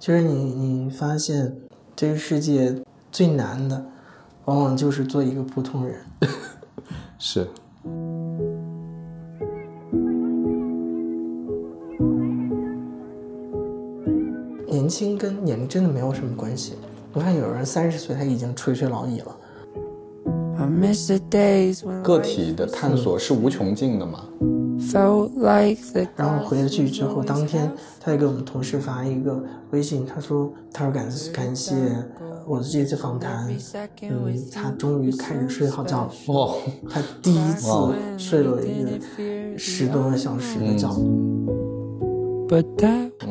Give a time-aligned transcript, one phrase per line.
[0.00, 1.54] 就是你你发现
[1.94, 2.74] 这个世界
[3.12, 3.84] 最难的，
[4.46, 5.94] 往往就是做一个普通人。
[7.18, 7.46] 是。
[14.66, 16.76] 年轻跟年龄真的没有什么关系。
[17.12, 19.36] 我看有人三十岁他已经垂垂老矣了。
[22.02, 24.24] 个体的探索是无穷尽的嘛？
[26.16, 27.70] 然后回了去之后，当天
[28.00, 31.74] 他也给我们同事发一个微信，他说：“他说感感谢
[32.46, 33.48] 我的这次访谈，
[34.02, 36.12] 嗯，他终于开始睡好觉了。
[36.26, 36.56] 哦，
[36.90, 37.68] 他第一次
[38.18, 38.90] 睡了一个
[39.58, 40.88] 十多个小时的觉。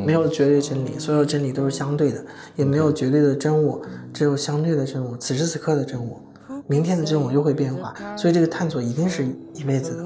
[0.05, 2.23] 没有绝对真理，所有真理都是相对的，
[2.55, 3.81] 也没有绝对的真我，
[4.13, 5.17] 只有相对的真我。
[5.17, 6.21] 此时此刻的真我。”
[6.69, 10.03] 明天的这种又会变化，所以这个探索一定是一辈子的。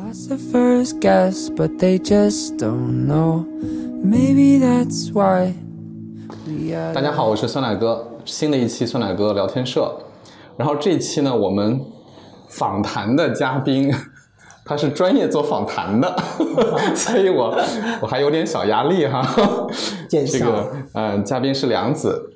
[6.94, 9.94] 大家好，我是酸奶哥，新的一期酸奶哥聊天社。
[10.56, 11.82] 然后这一期呢，我们
[12.48, 13.94] 访谈的嘉宾
[14.64, 16.16] 他是专业做访谈的，
[16.96, 17.54] 所以我
[18.00, 19.22] 我还有点小压力哈。
[20.10, 22.30] 这个嗯，嘉宾是梁子。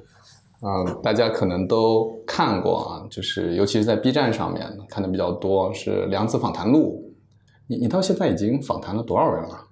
[0.60, 7.14] 嗯，大家可能都看过啊，就是尤其是在 B 站上面看的比较多，是《梁子访谈录》。
[7.68, 9.68] 你你到现在已经访谈了多少人了？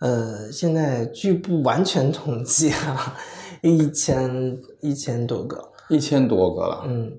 [0.00, 3.16] 呃，现在据不完全统计啊，
[3.62, 6.82] 一千一千多个，一千多个了。
[6.86, 7.18] 嗯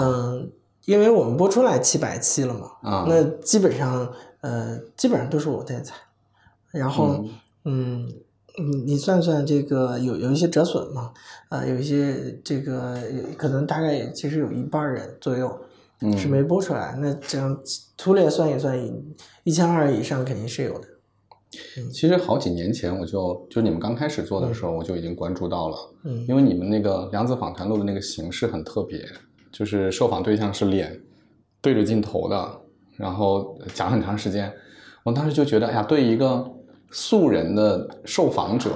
[0.00, 0.50] 嗯，
[0.86, 5.94] 因为我们播出来七百期了嘛，啊，那基本上呃基本上都是我在采，
[6.72, 7.24] 然后
[7.64, 8.12] 嗯。
[8.58, 11.12] 你你算算这个有有一些折损嘛？
[11.48, 12.98] 呃，有一些这个
[13.36, 15.58] 可能大概其实有一半人左右
[16.16, 16.98] 是没播出来。
[17.00, 17.58] 那这样
[17.96, 18.76] 粗略算一算，
[19.44, 20.88] 一千二以上肯定是有的。
[21.92, 25.76] 其实好几年前我就就你们刚开始做的时候，我就已经关注到了。
[26.04, 29.02] 嗯，因为你们那个量子访谈录的那个形式很特别，
[29.50, 31.00] 就是受访对象是脸
[31.62, 32.60] 对着镜头的，
[32.96, 34.52] 然后讲很长时间。
[35.04, 36.57] 我当时就觉得，哎呀，对一个。
[36.90, 38.70] 素人的受访者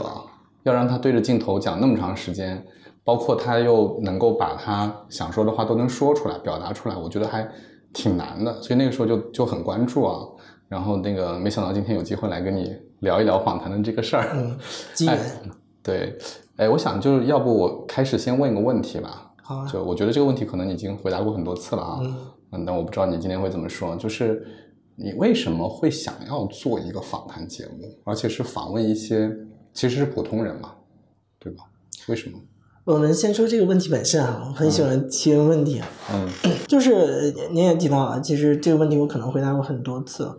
[0.64, 2.64] 要让他对着镜头讲那么长时间，
[3.04, 7.48] 包括他又能够把他想说的话都能说出来、表达出来，我觉得还
[7.92, 8.60] 挺难的。
[8.62, 10.20] 所以那个时候就就很关注啊。
[10.68, 14.30] 然后那个没想到今天有机会来跟你聊一聊访谈的这个事儿。
[14.34, 14.56] 嗯，
[14.94, 15.18] 机缘。
[15.82, 16.16] 对，
[16.56, 19.32] 哎，我想就是要不我开始先问一个问题吧。
[19.42, 19.66] 好。
[19.66, 21.98] 就我觉得这个问题可能你已经回答过很多次了啊。
[22.00, 22.16] 嗯。
[22.52, 24.46] 嗯，但我不知道你今天会怎么说，就是。
[25.02, 29.30] 你为什么会想要做一个访谈节目，而且是访问一些
[29.74, 30.74] 其实是普通人嘛，
[31.38, 31.64] 对吧？
[32.06, 32.38] 为什么？
[32.84, 35.80] 我们先说这个问题本身啊，我很喜欢提问问题。
[36.12, 36.28] 嗯，
[36.68, 40.30] 就是您也提到了，其实这个问题我可能回答过很多次。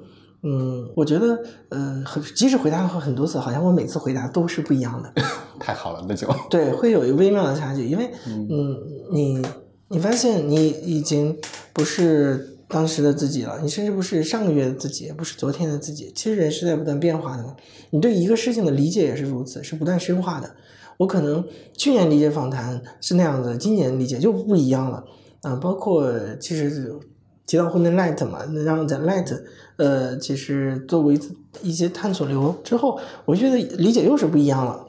[0.43, 1.37] 嗯，我觉得，
[1.69, 2.03] 呃，
[2.35, 5.13] 即使回答过很多次，好像我每次回答都是不一样的。
[5.59, 8.77] 太好了，那就 对，会有一个微妙的差距，因为，嗯，
[9.11, 9.41] 你
[9.87, 11.37] 你发现你已经
[11.73, 12.49] 不是。
[12.67, 16.11] 当时的自己了，你甚至不是上个月的自己，也不是昨天的自己。
[16.15, 17.55] 其实人是在不断变化的嘛。
[17.91, 20.55] 你对一个事情的理解也是如此，是不断深化的。
[20.97, 21.45] 我可能
[21.77, 25.03] 去年理解访谈是那样子，今年理解就不一样了
[25.41, 25.55] 啊。
[25.57, 26.99] 包括其实
[27.45, 29.39] 提到后面 light 嘛，那让在 light
[29.77, 34.87] 呃，其实做过一次一些探索流之后，我觉得理解又是不一样了。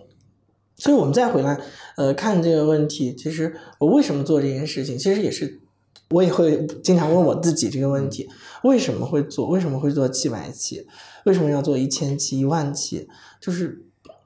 [0.77, 1.61] 所以我们再回来
[1.97, 5.61] 呃看这个问题，其实我为什么做这件事情，其实也是。
[6.11, 8.29] 我也会经常问我自己这个问题：
[8.63, 9.49] 为什么会做？
[9.49, 10.87] 为什么会做七百期？
[11.25, 13.09] 为什么要做一千期、一万期？
[13.41, 13.83] 就是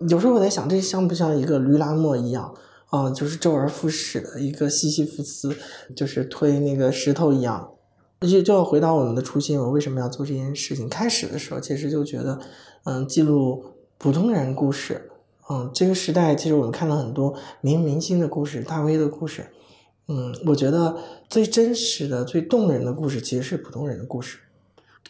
[0.09, 2.55] 有时候我在想，这像不像一个驴拉磨一样
[2.91, 3.11] 啊？
[3.11, 5.57] 就是周而复始的一个西西弗斯，
[5.95, 7.71] 就是推那个石头一样。
[8.21, 10.89] 就就要回到我们的初心，我为什么要做这件事情？
[10.89, 12.41] 开始的时候，其实就觉得，
[12.85, 13.65] 嗯，记录
[13.97, 15.11] 普通人故事。
[15.49, 19.47] 嗯，这个时代，其实我们看到很多明明星的故事、大 V 的故事。
[20.11, 20.97] 嗯，我觉得
[21.29, 24.39] 最真实的、最动人的故事其实是普通人的故事。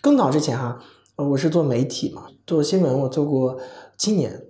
[0.00, 0.81] 更早之前哈，
[1.14, 3.60] 我是做媒体嘛，做新闻，我做过
[3.97, 4.42] 七年。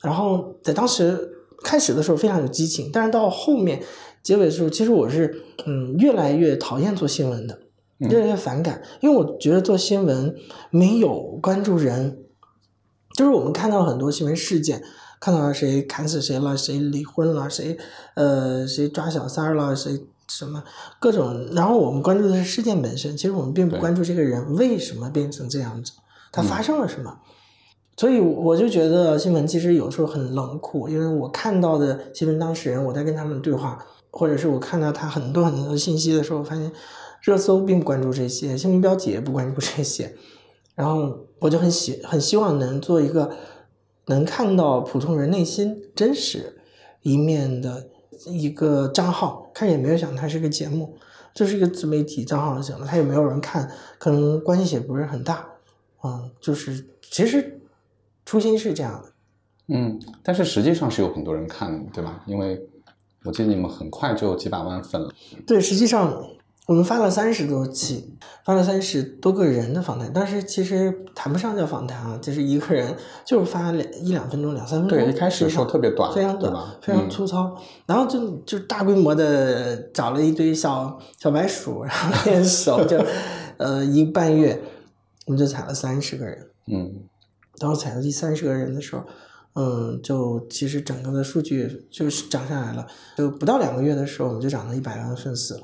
[0.00, 1.30] 然后在当时
[1.62, 3.82] 开始的时候非常有激情，但是到后面
[4.22, 7.60] 结尾的时候，其实我是嗯越来越讨厌做新闻的，
[7.98, 10.34] 越来越反感，因为我觉得做新闻
[10.70, 12.24] 没有关注人，
[13.14, 14.82] 就是我们看到很多新闻事件。
[15.22, 17.78] 看到谁砍死谁了，谁离婚了，谁
[18.14, 20.64] 呃谁抓小三儿了，谁什么
[20.98, 25.92] 各种，然后我们关注的是事件本身，其实我们并不关注这个人为什么变成这样子，
[26.32, 27.20] 他发生了什么。
[27.96, 33.78] 所以我就觉得新闻其实有时候很冷酷，因为我看到的新闻当事人，我在跟他们对话，
[34.10, 36.72] 或者是我看到他很多很多信息的时候，发现
[37.20, 40.16] 热搜并不关注这些，新闻标题也不关注这些，
[40.74, 43.30] 然后我就很希很希望能做一个。
[44.06, 46.60] 能看到普通人内心真实，
[47.02, 47.88] 一面的
[48.26, 50.96] 一个账号，开始也没有想它是个节目，
[51.34, 55.46] 就是一个自媒体账号就行了，它也没有人看，可能关系也不是很大，
[56.02, 57.60] 嗯，就是其实
[58.24, 59.12] 初心是这样的，
[59.68, 62.22] 嗯，但是实际上是有很多人看，对吧？
[62.26, 62.60] 因为
[63.24, 65.12] 我记得你们很快就几百万粉了，
[65.46, 66.24] 对，实际上。
[66.68, 72.94] 我们发了三十多期，发了三十多个人的访谈，但是其实谈不上叫访谈啊，就是一个人
[73.26, 74.96] 就是发两一两分钟、两三分钟。
[74.96, 77.60] 对，一开始的时候特别短，非常短，非常粗糙。
[77.84, 83.04] 然后就就大规模的找了一堆小小白鼠，然后 练手，就
[83.56, 84.62] 呃一个半月，
[85.26, 86.46] 我们就采了三十个人。
[86.68, 87.02] 嗯，
[87.58, 89.02] 当我采到第三十个人的时候，
[89.54, 92.86] 嗯，就其实整个的数据就是涨上来了，
[93.18, 95.62] 就不到两个月的时候，我们就涨了一百万粉丝了。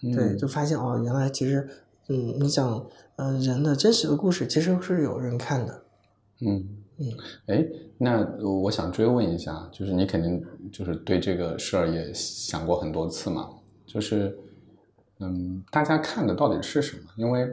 [0.00, 1.68] 对，就发现哦，原来其实，
[2.08, 2.86] 嗯，你讲，
[3.16, 5.82] 嗯，人的真实的故事其实是有人看的。
[6.40, 6.68] 嗯
[6.98, 7.06] 嗯，
[7.46, 7.66] 哎，
[7.98, 10.40] 那我想追问一下，就是你肯定
[10.70, 13.48] 就是对这个事儿也想过很多次嘛，
[13.86, 14.38] 就是，
[15.18, 17.02] 嗯，大家看的到底是什么？
[17.16, 17.48] 因为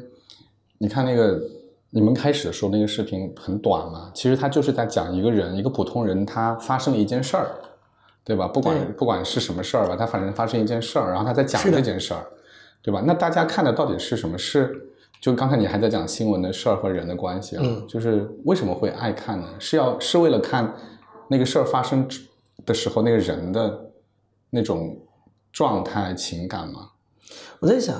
[0.78, 1.42] 你看那个
[1.90, 7.50] 你们开始的时候那个视频很短嘛，其实他就是在讲一个人，一个普通人他发生了一件事儿。
[8.28, 8.48] 对吧？
[8.48, 12.26] 不管不管是什么事儿吧，他反正发生一件事儿，然后他在讲这件事儿，
[12.86, 13.02] 对吧？
[13.04, 14.38] 那大家看的到底是什么？
[14.38, 14.90] 是
[15.20, 17.64] 就刚才你还在讲新闻的事儿和人的关系啊？
[17.88, 19.48] 就是为什么会爱看呢？
[19.58, 20.72] 是要是为了看
[21.28, 22.08] 那个事儿发生
[22.64, 23.90] 的时候那个人的
[24.52, 25.00] 那种
[25.52, 26.90] 状态情感吗？
[27.60, 27.96] 我在想，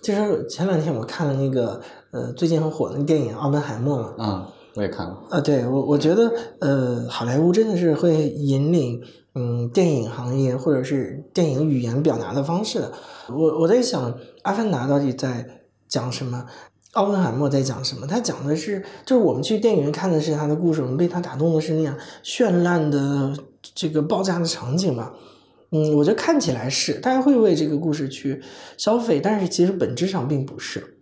[0.00, 1.78] 其实前两天我看了那个
[2.12, 4.24] 呃最近很火的那电影《奥本海默》嘛。
[4.24, 5.22] 啊，我也看了。
[5.28, 9.02] 啊，对我我觉得呃好莱坞真的是会引领。
[9.32, 12.92] 嗯，电影行业或者是电影语言表达的方式的，
[13.28, 16.46] 我我在想，《阿凡达》到底在讲什么？
[16.92, 18.06] 奥本海默在讲什么？
[18.06, 23.32] 他讲的是，就是我们去电影院看的是他的故事，我们被他打动的是那样绚烂的
[23.74, 25.12] 这个爆炸的场景嘛？
[25.70, 28.42] 嗯，我觉得看起来是，大家会为这个故事去
[28.76, 30.96] 消费，但是其实本质上并不是。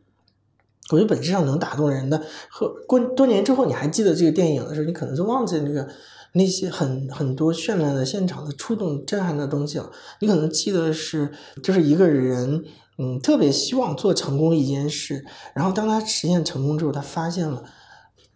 [0.91, 5.89] 我觉得本质上能打动人的，和过多年之后你还记得这个电影的时候，你可能就忘记那个。
[6.33, 9.91] 那些很很多绚烂的现场的触动、震撼的东西了，
[10.21, 11.33] 你可能记得是，
[11.63, 12.63] 就是一个人，
[12.99, 15.25] 嗯，特别希望做成功一件事，
[15.55, 17.63] 然后当他实现成功之后，他发现了，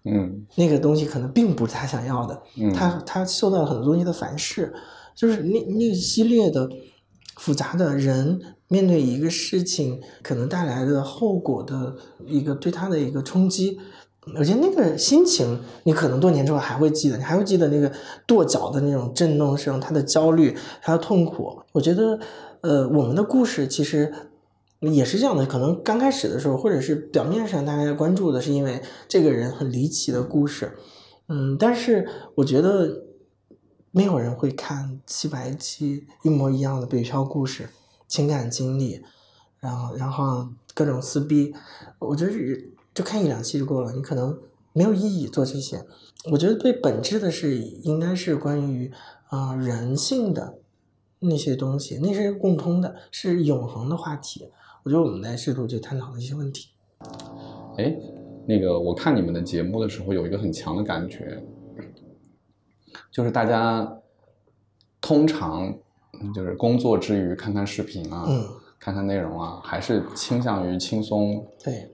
[0.05, 2.43] 嗯，那个东西可能并不是他想要的，
[2.75, 4.73] 他他受到了很多东西的反噬，
[5.15, 6.71] 就是那那一系列的
[7.37, 13.79] 复杂的人面对一个事情可能带来的后果的一个对他的一个冲击。
[14.39, 17.91] 我觉得那个心情，你可能多年之后还会记得，你还会记得那个
[18.25, 21.61] 跺脚的那种震动声，他的焦虑，他的痛苦。
[21.73, 22.17] 我觉得，
[22.61, 24.15] 呃，我们的故事其实
[24.91, 25.47] 也是这样的。
[25.47, 30.77] 可能刚开始的时候，或者是表面上大家关注的是因为这个人很离奇的故事，
[31.29, 33.05] 嗯，但是我觉得
[33.91, 37.69] 没有人会看七百期一模一样的北漂故事、
[38.09, 39.03] 情感经历，
[39.61, 41.55] 然后然后各种撕逼。
[41.99, 42.33] 我觉得。
[42.95, 44.39] 就看一两期就够了，你可能
[44.75, 45.83] 没有意义做这些。
[46.31, 48.93] 我觉得最本质的是，应该是关于
[49.29, 50.59] 啊人性的
[51.21, 54.51] 那些东西，那是共通的，是永恒的话题。
[54.85, 56.71] 我觉得我们在试图去探讨一些问题。
[57.79, 57.95] 哎，
[58.47, 61.43] 那个我看你们的节目的时候，有一个很强的感觉，
[63.11, 64.01] 就是大家
[65.01, 65.73] 通常
[66.35, 68.27] 就是工作之余看看视频啊，
[68.79, 71.47] 看看内容啊，还是倾向于轻松。
[71.63, 71.89] 对。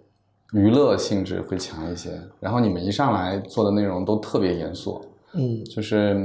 [0.54, 4.98] 娱乐性质会强一些，然后你们一上来做的内容都特别严肃，
[5.34, 6.16] 嗯，就是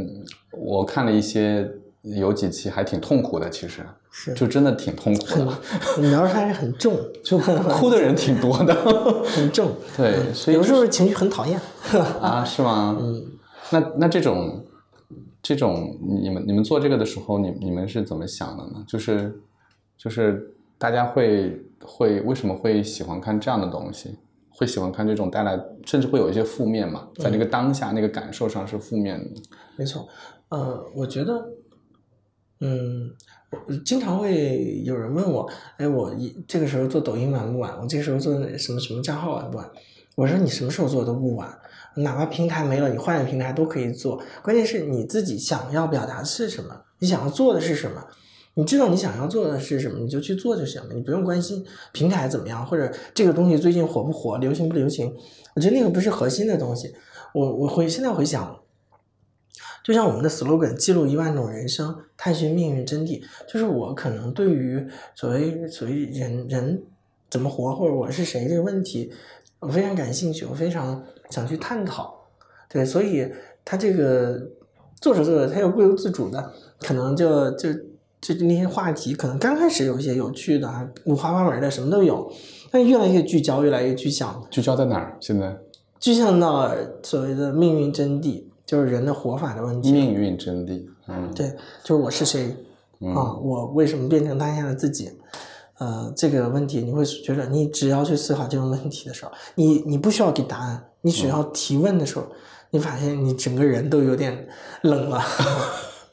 [0.52, 1.70] 我看了一些，
[2.04, 8.74] 有几期还挺痛苦的，其实是就真的挺痛苦的，描述还是很重， 就哭的人挺多的，
[9.26, 11.60] 很重，对，所以有时候情绪很讨厌
[12.22, 12.98] 啊，是吗？
[13.00, 13.26] 嗯，
[13.72, 14.66] 那那这种
[15.42, 18.84] 这种你们你们做这个的时候，你你们是怎么想的呢？
[18.88, 19.40] 就是
[19.98, 21.60] 就是大家会。
[21.86, 24.18] 会为什么会喜欢看这样的东西？
[24.50, 27.10] 会喜欢看这种带来，甚至会有一些负面嘛？
[27.20, 29.42] 在那个当下那个感受上是负面的。
[29.76, 30.08] 没错，
[30.48, 31.46] 呃，我觉得，
[32.66, 33.12] 嗯，
[33.84, 37.78] 经常会有人问我，哎，我一这个时候做抖音晚不晚？
[37.82, 39.70] 我这个时候做什么什么账号晚不晚？
[40.16, 41.54] 我说你什么时候做都不晚，
[41.96, 44.24] 哪怕平台没了，你换个平台都可以做。
[44.42, 48.02] 关键是你自己想要表达的是什么，你想要做的是什么。
[48.56, 55.12] 你知道你想要做的是什么，你就去做就行了，你不用关心平台怎么样，或者这个东西最近火不火、流行不流行。
[55.56, 56.94] 我觉得那个不是核心的东西。
[57.34, 58.56] 我我会现在回想，
[59.84, 66.84] 就像我们的 slogan“ 记录一万种人生，探寻命运真谛”，就是我可能对于所谓所谓人人
[67.30, 69.12] 怎么活，或者我是谁这个问题，
[69.60, 72.28] 我非常感兴趣，我非常想去探讨。
[72.70, 73.30] 对，所以
[73.66, 74.42] 他这个。
[75.02, 77.74] 做着做着，他又不由自主的，可能就就
[78.22, 82.32] 就那些话题，可能刚开始有一些有趣的、五花八门的，什么都有，
[82.72, 84.42] 但越来越聚焦，越来越具象。
[84.50, 85.18] 聚焦在哪儿？
[85.20, 85.58] 现在
[86.00, 89.92] 具象到所谓的命运真谛，就是人的活法的问题。
[89.92, 91.48] 命运真谛，嗯，对，
[91.84, 92.48] 就是我是谁
[93.16, 93.38] 啊？
[93.40, 95.12] 我为什么变成当下的自己？
[95.78, 102.26] 呃，这个问题你会觉得，你只要去思考这个问题的时候，你你不需要给答案，你只要提问的时候，
[102.72, 104.48] 你发现你整个人都有点
[104.82, 105.22] 冷了，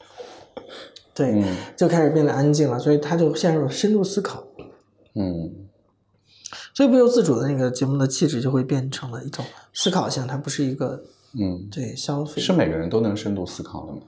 [1.15, 1.43] 对，
[1.75, 4.43] 就开始变得安静了，所以他就陷入深度思考，
[5.15, 5.51] 嗯，
[6.75, 11.01] 所以不由自主的那个节目的气质就会变成了一种思考性，它不是一个，
[11.33, 14.01] 嗯，对，消费是每个人都能深度思考的吗？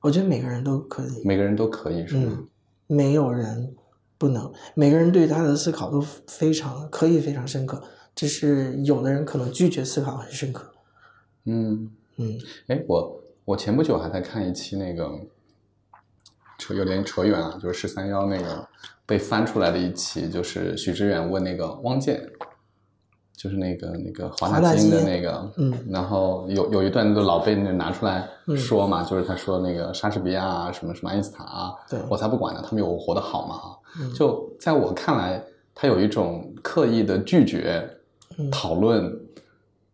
[0.00, 2.44] 我觉得每个人都可以，每个人都可以是吗？
[2.86, 3.74] 没有人。
[4.18, 7.82] 不能，每个人对他的思考都非常可以非常深刻，
[8.14, 10.72] 只是有的人可能拒绝思考很深刻。
[11.42, 15.10] 嗯嗯，哎，我我前不久还在看一期那个
[16.56, 18.64] 扯有点扯远啊，就是十三幺那个
[19.04, 22.24] 被翻出来的一期，就是许知远问那个汪建。
[23.42, 28.24] 就是那个那个华大基因的那个，嗯，然后有有一段都老被那拿出来
[28.56, 35.42] 说嘛，就是他说那个莎士比亚啊，什么什么爱因斯坦啊，对，我才不管呢，他们有我活得好嘛，就在我看来，
[35.74, 37.84] 他有一种刻意的拒绝
[38.48, 39.12] 讨论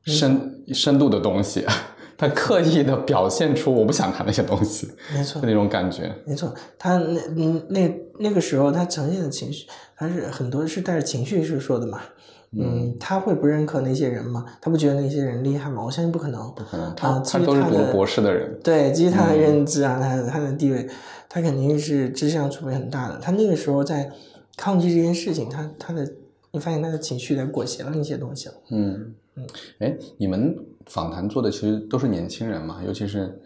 [0.05, 1.64] 深深度的东西，
[2.19, 12.02] 他刻意的表现出我不想谈那些东西，没错，那种感觉，没错，他那那那个时候他呈现的情绪，他是很多是带着情绪是说的嘛。
[12.50, 14.45] 嗯，他会不认可那些人吗？
[14.61, 15.85] 他不觉得那些人厉害吗？
[15.85, 16.50] 我相信不可能。
[16.55, 18.59] 不可能，他他都是读博士的人。
[18.64, 20.88] 对，基于他的认知啊，他他的地位，
[21.28, 23.19] 他肯定是知识上储备很大的。
[23.19, 24.11] 他那个时候在
[24.57, 26.11] 抗拒这件事情，他他的，
[26.52, 28.55] 你发现他的情绪在裹挟了那些东西了。
[28.71, 29.47] 嗯嗯，
[29.81, 33.38] 哎，你们访谈做的其实都是年轻人嘛，尤其是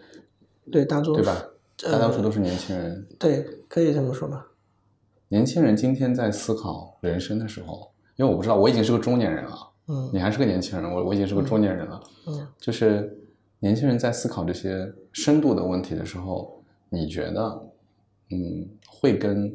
[0.70, 1.44] 对大多对吧？
[1.82, 3.04] 大多数都是年轻人。
[3.18, 4.46] 对，可以这么说吧。
[5.26, 7.91] 年轻人今天在思考人生的时候。
[8.22, 13.18] 因为我不知道，我已经是个中年人了，嗯，你还是个年轻人，我我已经是个中年人了，嗯，就是
[13.58, 17.40] 年轻人在思考这些深度的问题的时候，你觉得，
[18.30, 19.52] 嗯，会跟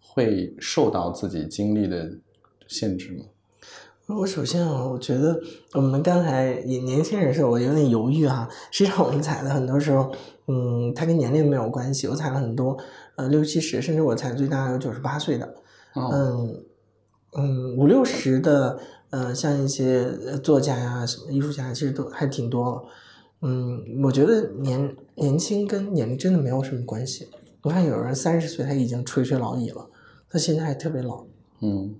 [0.00, 2.08] 会受到自己经历的
[2.68, 3.24] 限制吗？
[4.16, 5.40] 我首先啊，我觉得
[5.72, 8.48] 我们刚才也年轻人时候，我有点犹豫哈。
[8.70, 10.12] 实际上我们踩的很多时候，
[10.46, 12.06] 嗯，它跟年龄没有关系。
[12.06, 12.78] 我踩了很多，
[13.16, 15.54] 呃，六七十，甚至我踩最大有九十八岁的，
[15.96, 16.62] 嗯。
[17.38, 18.78] 嗯，五六十的，
[19.10, 20.10] 呃，像一些
[20.42, 22.82] 作家呀、什么艺术家，其实都还挺多了。
[23.42, 27.28] 嗯，我觉得年年轻跟年龄真的没有什么关系。
[27.60, 29.90] 我看有人三十岁他已经垂垂老矣了，
[30.30, 31.26] 他现在还特别老。
[31.60, 31.94] 嗯，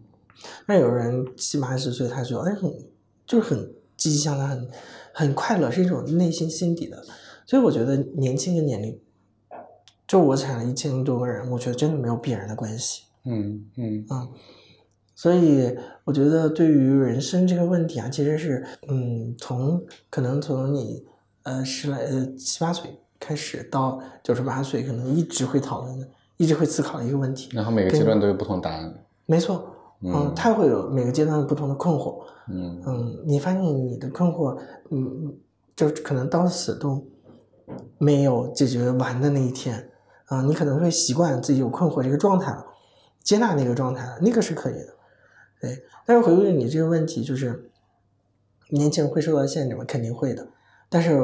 [0.66, 2.72] 那有人七八十岁，他就哎很
[3.26, 4.68] 就是很积极向上，很
[5.12, 7.04] 很快乐，是一种内心心底的。
[7.44, 8.98] 所以我觉得年轻跟年龄，
[10.06, 13.02] 就我采了一千多个人，我觉得真的没有必然的关系。
[13.24, 14.28] 嗯嗯啊。
[15.16, 21.02] 所以我觉得，对于人生这个问题啊，其实是，嗯，从可能从你
[21.42, 26.06] 呃十来呃七八岁开始到九十八岁，可能一直会讨论的，
[26.36, 27.48] 一直会思考的一个问题。
[27.54, 28.94] 然后每个阶段都有不同答案。
[29.24, 32.22] 没错，嗯，他会有每个阶段不同的困惑。
[32.48, 34.56] 嗯嗯，你发现你的困惑，
[34.90, 35.34] 嗯，
[35.74, 37.02] 就可能到死都
[37.96, 39.88] 没有解决完的那一天
[40.26, 42.62] 啊，你可能会习惯自己有困惑这个状态了，
[43.24, 44.95] 接纳那个状态了，那个是可以的。
[45.66, 47.70] 对，但是回归你这个问题，就是
[48.70, 49.84] 年轻人会受到限制吗？
[49.86, 50.46] 肯定会的。
[50.88, 51.18] 但是，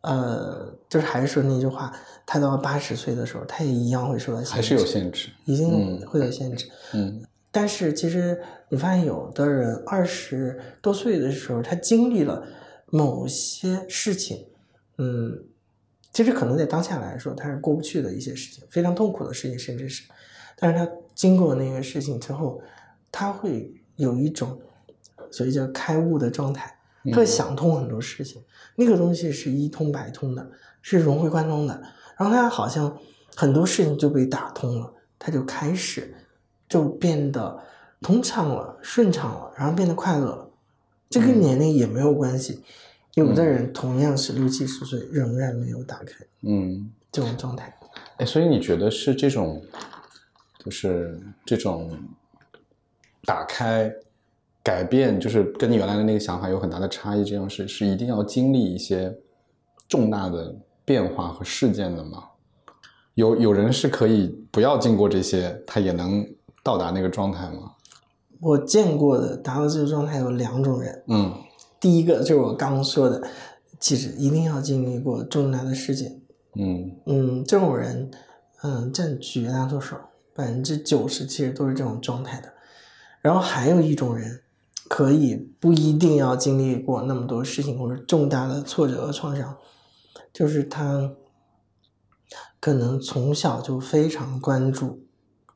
[0.00, 1.92] 呃，就是还是说那句话，
[2.26, 6.68] 他到八十岁的时候，他也一样会受到限制，还是有限制，一定会有限制。
[6.94, 7.22] 嗯。
[7.52, 12.44] 但是其实你发现，有的人二十多岁的时候，他经历了
[12.86, 14.46] 某些事情，
[14.98, 15.44] 嗯，
[16.12, 20.08] 其实可能在当下来说，他是过不去的一些事情，非常痛苦的事情，甚至是，
[20.56, 22.60] 但是他经过那个事情之后。
[23.10, 24.60] 他会有一种
[25.30, 26.78] 所谓叫开悟的状态，
[27.12, 28.42] 会想通很多事情。
[28.76, 30.50] 那个东西是一通百通的，
[30.82, 31.82] 是融会贯通的。
[32.16, 32.96] 然后他好像
[33.34, 36.14] 很多事情就被打通了，他就开始
[36.68, 37.58] 就变得
[38.00, 40.50] 通畅了、顺畅了，然后变得快乐了。
[41.10, 42.62] 这跟年龄也没有关系。
[43.14, 47.74] 有的人同样是六七十岁，仍然没有打开，嗯，这种状态。
[48.18, 49.62] 哎，所以你觉得是这种，
[50.64, 51.98] 就是这种。
[53.24, 53.92] 打开，
[54.62, 57.24] 改变，就是跟你原来的那个想法有很大的差异。
[57.24, 59.16] 这样是是一定要经历一些
[59.88, 62.24] 重大的变化和事件的吗？
[63.14, 66.24] 有有人是可以不要经过这些，他也能
[66.62, 67.72] 到达那个状态吗？
[68.40, 71.02] 我见过的达到这个状态有两种人。
[71.08, 71.34] 嗯，
[71.80, 73.20] 第一个就是我刚刚说的，
[73.80, 76.20] 其实一定要经历过重大的事件，
[76.54, 78.08] 嗯嗯，这种人，
[78.62, 79.96] 嗯，占绝大多数，
[80.34, 82.52] 百分之九十其实都是这种状态的。
[83.20, 84.42] 然后还有一种人，
[84.88, 89.56] 可以不一定要经历过那么多事情或者重大的挫折和创伤，
[90.32, 91.10] 就是他
[92.60, 95.04] 可能从小就非常关注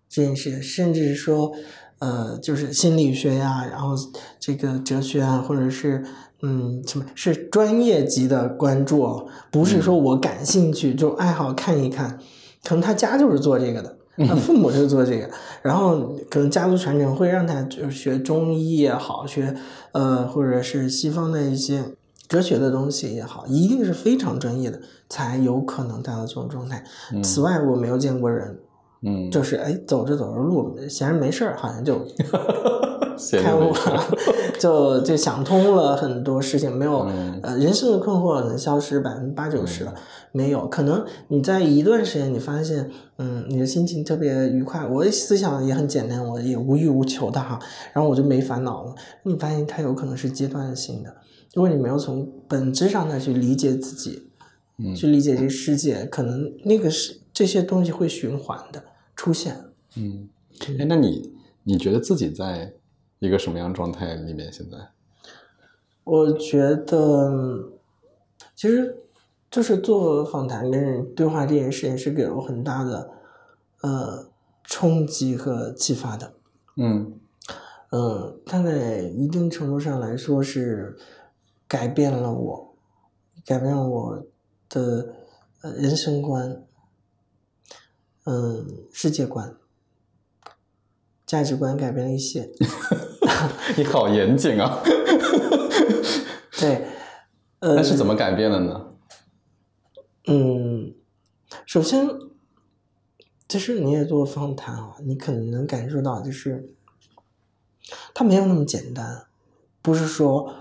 [0.09, 1.53] 这件事，甚至说，
[1.99, 3.95] 呃，就是心理学呀，然后
[4.39, 6.05] 这个哲学啊，或者是
[6.43, 12.19] 嗯，什么是专业级的关注哦，不是说我感兴趣就爱好看一看，
[12.65, 13.99] 可能他家就是做这个的。
[14.19, 15.29] 他父母就做这个，
[15.63, 19.55] 然后可能家族传承会让他就是学中医也好，学
[19.93, 21.83] 呃或者是西方的一些
[22.29, 26.85] 哲学的东西也好，一定是非常专业的才有可能达到这种状态。
[27.23, 28.59] 此外，我没有见过人，
[29.03, 32.01] 嗯，就是哎走着走着路，闲着没事儿，好像就
[33.19, 34.05] 闲开悟了，
[34.59, 37.41] 就就想通了很多事情，没有、嗯。
[37.43, 39.95] 呃人生的困惑可能消失百分之八九十了，
[40.33, 47.61] 没有可能你在一段时间你发现，嗯，你的心情特别愉快，我的思想也很简单，我也无欲无求的哈，
[47.93, 48.95] 然后我就没烦恼了。
[49.25, 51.15] 你发现它有可能是阶段性的，
[51.55, 54.31] 如果你没有从本质上的去理解自己，
[54.79, 58.83] 嗯去理解这个世界，可能那个是这些东西会循环的
[59.15, 59.57] 出现。
[59.97, 60.29] 嗯，
[60.79, 61.35] 哎，那你
[61.65, 62.73] 你觉得自己在
[63.19, 64.51] 一个什么样状态里面？
[64.51, 64.79] 现在？
[66.05, 67.71] 我觉得，
[68.57, 68.97] 其实
[69.53, 73.11] 就是做访谈跟人对话这件事情是给了我很大的
[73.83, 74.31] 呃
[74.65, 76.33] 冲击和启发的。
[76.77, 77.21] 嗯
[77.91, 80.97] 嗯，它在一定程度上来说是
[81.69, 82.75] 改变了我，
[83.45, 84.25] 改变了我
[84.71, 85.15] 的
[85.61, 86.63] 呃人生观，
[88.25, 89.55] 嗯，世界观，
[91.27, 92.51] 价值观改变了一些。
[93.77, 94.81] 你好严谨啊！
[96.59, 96.87] 对，
[97.59, 98.92] 呃，那是怎么改变的呢？
[100.27, 100.95] 嗯，
[101.67, 102.09] 首先，
[103.49, 106.73] 其实你也做访谈啊，你可能能感受到，就是
[108.15, 109.27] 它没有那么简单，
[109.83, 110.55] 不是说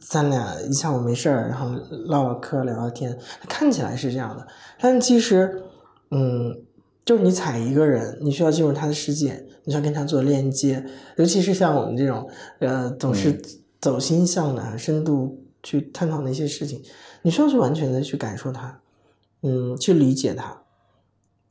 [0.00, 1.68] 咱俩一下午没事儿，然后
[2.06, 4.46] 唠唠嗑、聊聊天，看起来是这样的，
[4.80, 5.64] 但其实，
[6.10, 6.62] 嗯，
[7.04, 10.84] 就是你踩一个人，你需要进入他的世界，你需要跟他做链接，
[11.16, 13.42] 尤其是像我们这种，呃，总是
[13.80, 16.80] 走心向的、深度去探讨那些事情，
[17.22, 18.80] 你需要去完全的去感受它，
[19.42, 20.62] 嗯，去理解它。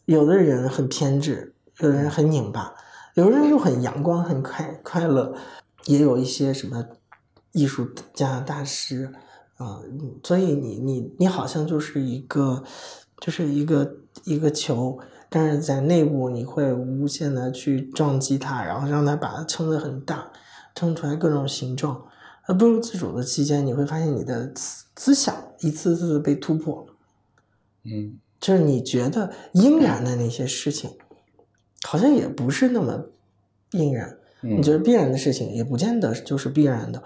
[0.06, 2.74] 有的人很偏执，有的人很拧巴，
[3.16, 5.34] 有的人又很阳光、很快快乐，
[5.86, 6.86] 也有一些什么
[7.52, 9.12] 艺术家大师
[9.58, 9.80] 啊、
[10.24, 12.64] 所以你你你好像就是一个
[13.20, 14.98] 就是一个一个球，
[15.30, 20.32] 但是在内部你会无限的去撞击它，然后让它把它撑得很大，
[20.74, 22.04] 撑出来各种形状。
[22.48, 26.84] 而不由自主的期间，你会发现你的思思想一次次被突破，
[27.84, 30.92] 嗯就是你觉得应然的那些事情，
[31.84, 33.06] 好像也不是那么
[33.72, 34.18] 应然。
[34.44, 37.04] 嗯你觉得必然的事情，也不见得就是必然的。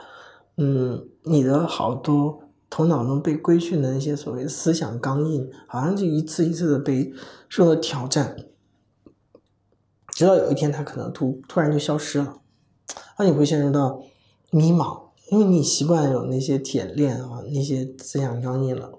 [0.55, 7.11] 嗯，你的好多头脑中被规训的那些所谓思想钢印，好像就一次一次的被
[7.49, 8.37] 受到挑战，
[10.07, 12.39] 直到有一天它可能突突然就消失了，
[13.19, 14.01] 那你会陷入到
[14.51, 18.97] 迷茫，因为你习惯有那些铁链啊，那些思想钢印了。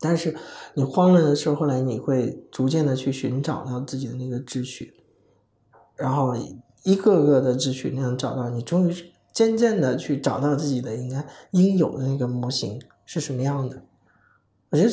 [0.00, 0.34] 但是
[0.74, 4.94] 你慌了的时候，后来你会逐渐的去寻找到自己的那个秩序，
[5.96, 6.36] 然后
[6.84, 8.94] 一个个的秩序那样找到，你终于
[9.32, 13.82] 渐渐的去找到自己的应该应有的那个模型是什么样的。
[14.70, 14.90] 我觉得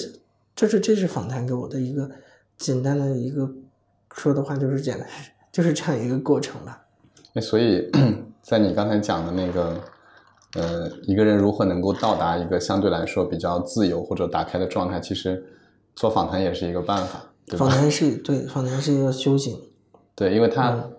[0.56, 2.10] 这是这是访谈给我的一个
[2.58, 3.50] 简单的一个
[4.14, 5.08] 说的话，就是简单，
[5.52, 6.82] 就是这样一个过程吧。
[7.34, 7.92] 那所以，
[8.42, 9.78] 在你刚才讲的那个，
[10.56, 15.46] 呃，一个人如何能够到达一个相对来说比较自由或者打开的状态，其实
[15.96, 17.66] 做访谈也是一个办法，对吧？
[17.66, 19.60] 访谈是对访谈是一个修行，
[20.16, 20.92] 对，因为它、嗯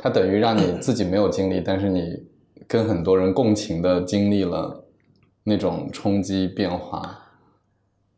[0.00, 2.22] 它等于让你自己没有经历，但是你
[2.68, 4.84] 跟很多人共情的经历了
[5.42, 7.18] 那种冲击变化。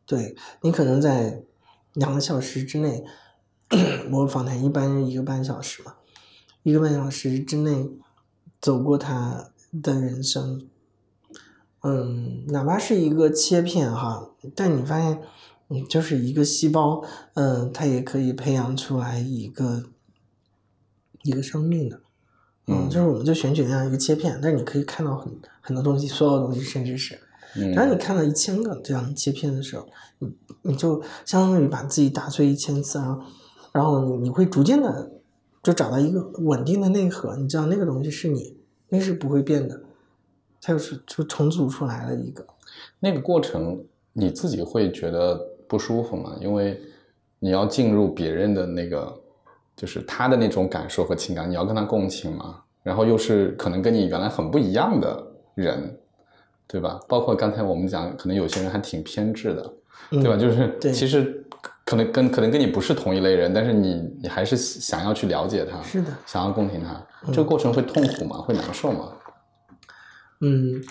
[0.05, 1.41] 对你可能在
[1.95, 3.03] 两个小时之内，
[4.13, 5.95] 我访谈一般一个半小时嘛，
[6.65, 7.89] 一个半小时之内
[8.61, 10.69] 走过他的人生，
[11.83, 15.21] 嗯，哪怕是一个切片哈，但你发现，
[15.69, 17.03] 嗯，就是一个细胞，
[17.35, 19.85] 嗯，它也可以培养出来一个
[21.23, 22.01] 一个生命的，
[22.67, 27.19] 嗯，嗯就是我们就选取那样一个切片，但是你可以看到很很多东西，所有东西，甚至是。
[27.57, 29.89] 嗯，当你看到一千个这样的切片的时候，
[30.19, 30.31] 你
[30.63, 33.23] 你就相当于把自己打碎一千次，然后
[33.73, 35.11] 然后你你会逐渐的
[35.63, 38.57] 就找到一个稳定的内核，你知道那个东西是你，
[38.91, 39.83] 那是不会变的，
[40.61, 42.45] 它就是就重组出来了一个。
[42.99, 46.81] 那个过程，你自己会觉得不舒服吗，因为
[47.39, 49.13] 你要进入别人的那个，
[49.75, 55.99] 就是他的那种感受和情感，你要跟他共情嘛，然后又是可能跟你原来很不一样的人，
[56.67, 57.01] 对吧？
[57.09, 59.73] 包括刚才我们讲，可能有些人还挺偏执的，
[60.11, 60.37] 对吧？
[60.37, 61.43] 就是其实
[61.85, 68.39] 可能跟可能跟你不是同一类人，但是你你还是想要去了解他，是的，想要共情他，这个过程会痛苦吗？
[68.43, 69.13] 会难受吗？
[70.41, 70.83] 嗯，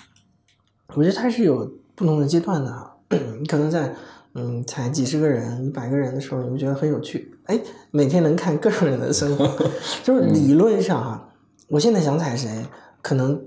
[0.93, 2.95] 我觉得它是有不同的阶段的哈。
[3.39, 3.95] 你可能在
[4.33, 7.59] 嗯才几十个人、一百个人的时候，你会觉得很有趣，哎，
[7.89, 9.47] 每天能看各种人的生活，
[10.03, 11.33] 就是理论上哈，
[11.69, 12.67] 我现在想踩谁，
[13.01, 13.43] 可能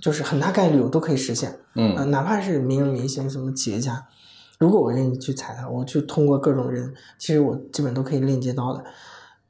[0.00, 1.58] 就是很大概率我都可以实现。
[1.74, 4.06] 嗯，哪怕是名人明星、什么企业家，
[4.58, 8.82] 如果我愿意去踩他，我去通过各种人，其实我基本都可以链接到的。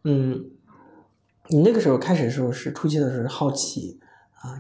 [0.03, 0.45] 嗯，
[1.51, 4.01] 你那个时候开始的时候是初期的时候好奇。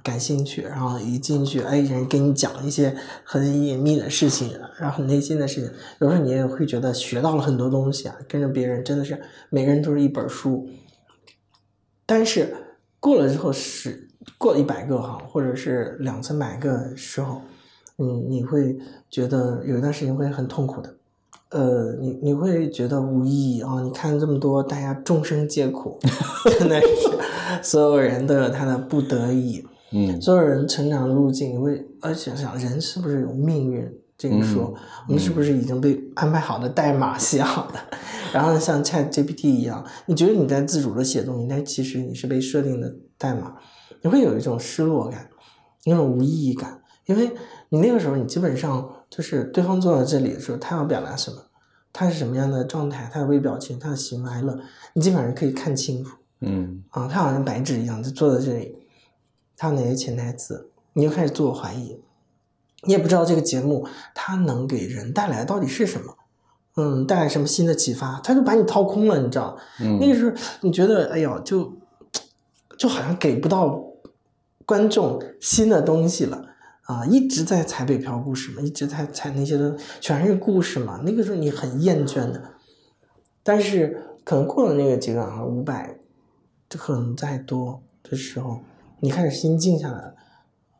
[0.02, 5.70] 感兴趣，然后一进去，哎，人跟你讲一些很隐秘的事情，然后很内心的事情，
[6.00, 8.16] 有时候你也会觉得学到了很多东西啊。
[8.28, 9.20] 跟着别人真的是
[9.50, 10.68] 每个人都是一本书，
[12.04, 12.54] 但是
[13.00, 17.42] 过了之后是过了一百个哈，或者是两三百个时候，
[17.98, 20.94] 嗯，你会觉得有一段时间会很痛苦的，
[21.50, 23.80] 呃，你你会觉得无意义啊。
[23.80, 25.98] 你看这么多，大家众生皆苦，
[26.58, 26.86] 真的是。
[27.62, 29.64] 所有人都有他的不得已，
[29.96, 34.74] 嗯，所有人成长的路径，因为而且想人是不是有命运这个说，
[35.08, 37.78] 我们是不是已经被安排好的代码写好的？
[38.34, 43.54] 然后像 Chat GPT 一样，你觉得你在自主的写东西，但其实你是被设定的代码，
[44.02, 45.30] 你会有一种失落感，
[45.86, 47.30] 那种无意义感，因为
[47.70, 51.38] 你那个时候你基本上就是对方坐在这里的时候，他要表达什么，
[51.92, 54.58] 他是什么样的状态，他的微表情，他的喜怒哀乐，
[54.92, 56.10] 你基本上可以看清楚。
[56.40, 58.76] 嗯啊，他好像白纸一样，就坐在这里，
[59.56, 62.00] 他有哪些潜台词，你就开始自我怀疑，
[62.82, 66.16] 你也不知道这个节目它能给人带来到底是什么，
[66.76, 69.56] 嗯，带来什么新的启发，他就把你掏空了，你知道？
[69.80, 71.72] 嗯，那个时候你觉得，哎呦，就
[72.78, 73.84] 就好像给不到
[74.64, 76.44] 观众新的东西了
[76.82, 82.42] 啊，一直在踩北漂故事嘛，一直在踩那些的全是故事嘛，那个时候你很厌倦的，
[83.42, 85.98] 但是可能过了那个阶段啊，五百。
[86.68, 88.60] 可能再多的时候，
[89.00, 90.16] 你开始心静下来了，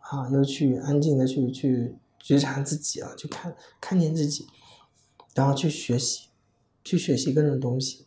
[0.00, 4.46] 啊，又去安静的去去觉察自己啊，去看看见自己，
[5.34, 6.28] 然后去学习，
[6.82, 8.06] 去学习各种东西，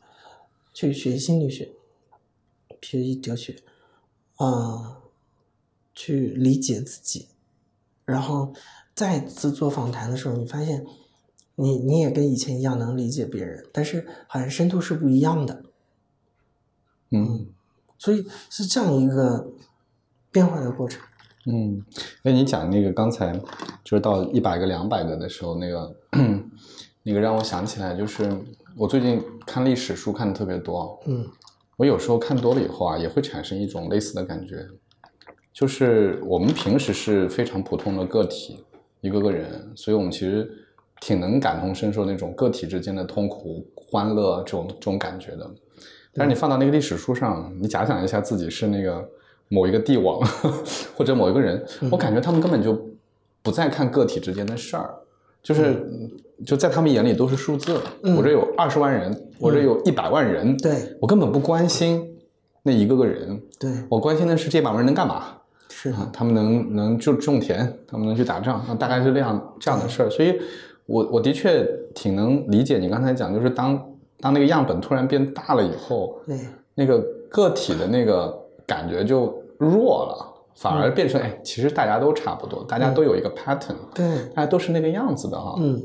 [0.74, 1.74] 去学习心理学，
[2.82, 3.62] 学习哲学，
[4.38, 5.02] 啊，
[5.94, 7.28] 去理解自己，
[8.04, 8.54] 然后
[8.96, 10.86] 再次做访谈的时候，你发现
[11.56, 15.64] 你你也跟以前一样能理解别人，但是好像深度是不一样的，
[17.12, 17.54] 嗯。
[18.02, 19.52] 所以是这样一个
[20.32, 21.02] 变化的过程。
[21.46, 21.84] 嗯，
[22.22, 23.34] 那你讲那个刚才
[23.84, 25.96] 就是到一百个、两百个的时候，那个
[27.04, 28.30] 那个让我想起来，就是
[28.78, 31.00] 我最近看历史书看的特别多。
[31.08, 31.26] 嗯，
[31.78, 34.68] 我有时候看多了以后啊，也会产生一种类似的感觉，
[35.54, 38.64] 就是我们平时是非常普通的个体，
[39.02, 40.48] 一个个人，所以我们其实
[41.00, 45.50] 挺能感同身受那种个体之间的痛苦、欢乐这种这种感觉的。
[46.14, 49.10] 但是你放到那个历史书上，你假想一下自己是那个
[49.50, 50.20] 某一个帝王
[50.96, 52.80] 或者某一个人，我感觉他们根本就
[53.44, 54.90] 不再看个体之间的事儿，
[55.44, 55.86] 就是
[56.46, 57.78] 就在他们眼里都是数字。
[58.16, 62.18] 我这有二十万人，我这有一百万人，对我根本不关心
[62.64, 65.26] 那一个个人，对我关心的是这百万人能干嘛？
[65.70, 70.10] 是他们能能就种田，他们能去打仗，大概是这样这样的事儿。
[70.10, 70.40] 所以，
[70.86, 73.86] 我我的确挺能理解你刚才讲，就是当。
[74.22, 76.38] 当那个样本突然变大了以后，对
[76.76, 78.38] 那个个体的那个
[78.70, 80.16] 感觉就弱了，
[80.56, 84.06] 反而变成哎，其实大家都差不多，大家都有一个 pattern，对，
[84.36, 85.56] 大家都是那个样子的哈。
[85.58, 85.82] 嗯，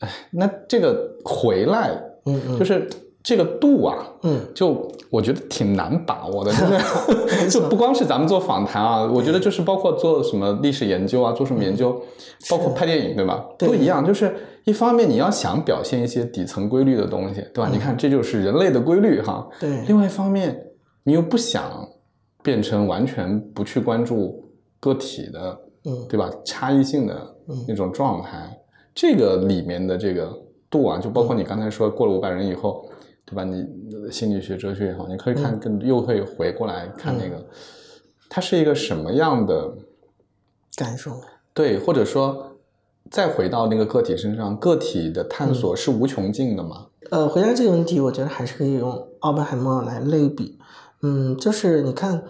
[0.00, 1.90] 哎，那这个回来，
[2.26, 2.86] 嗯嗯，就是
[3.22, 6.78] 这个度啊，嗯，就我觉得挺难把握的，真的
[7.50, 11.98] 就不光是咱们做访谈啊，我觉得就是包括做什么历史研究啊，做什么研究，
[12.50, 13.44] 包括拍电影，对吧？
[13.58, 14.34] 都一样，就是。
[14.66, 17.70] 一方面，你要想表现一些底层规律的东西，对吧？
[17.72, 19.46] 你看，这就是人类的规律，哈。
[19.60, 19.70] 对。
[19.86, 20.60] 另外一方面，
[21.06, 21.88] 你又不想
[22.42, 26.28] 变成完全不去关注个体的，嗯，对吧？
[26.44, 27.36] 差异性的
[27.68, 28.58] 那种状态，
[28.92, 30.36] 这个里面的这个
[30.68, 32.90] 度啊，就包括你刚才说过了五百人以后，
[33.24, 33.44] 对吧？
[33.44, 33.64] 你
[34.10, 37.46] 心理学、哲学也好，你可以看更，又可以回过来看那个，
[38.28, 39.72] 它是一个什么样的
[40.76, 41.12] 感受？
[41.54, 42.52] 对，或者说。
[43.08, 46.88] 再回到那个个体身上，个体的探索是无穷尽的吗？
[47.12, 50.58] 呃，回答这个问题，我觉得还是可以用奥本海默来类比。
[51.02, 52.22] 嗯，就是你看，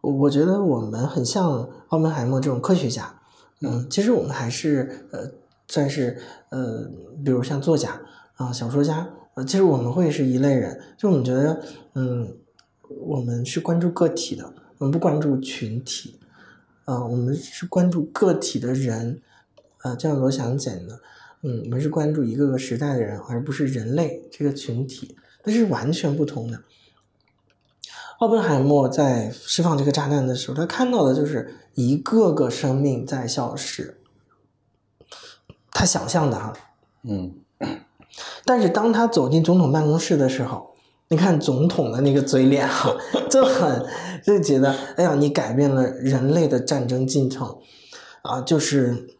[0.00, 3.18] 我觉得我们很像奥本海默这种科学家。
[3.60, 5.30] 嗯，其实我们还是呃
[5.68, 6.18] 算是
[6.50, 6.90] 呃，
[7.24, 8.00] 比如像作家
[8.34, 11.62] 啊、小说家，呃，其实我们会是一类人，就我们觉得，
[11.94, 12.36] 嗯，
[13.00, 16.18] 我们是关注个体的，我们不关注群体，
[16.84, 19.22] 啊、我们是关注个体的人，
[19.84, 21.00] 呃，就像罗翔讲的，
[21.42, 26.60] 嗯，我们是关注一个个时代的人，而不是人类这个群体，那是完全不同的。
[28.22, 33.98] 奥本海默在释放这个炸弹的时候，他看到的就是一个个生命在消失。
[35.72, 36.52] 他想象的哈，
[37.02, 37.34] 嗯
[38.46, 40.70] 但是当他走进总统办公室的时候，
[41.08, 42.94] 你看总统的那个嘴脸哈，
[43.28, 43.84] 就很
[44.24, 47.58] 就觉得，哎呀，你改变了人类的战争进程，
[48.22, 49.16] 啊，就是，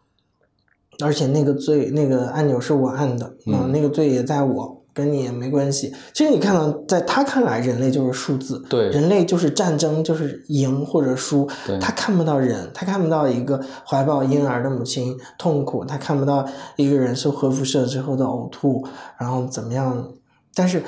[1.03, 5.93] 而且那个罪那个按钮是我按的，啊，嗯那个罪也在我，跟你也没关系。
[6.13, 20.13] 其实你看到，在他看来，人类就是数字，对人类就是战争，就是赢或者输对，他看不到人，他看不到一个怀抱婴儿的母亲痛苦，他看不到一个人受核辐射之后的呕吐，然后怎么样。
[20.55, 20.83] 但是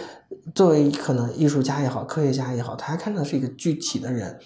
[0.54, 4.38] 作为可能艺术家也好，科学家也好，他看到是一个具体的人，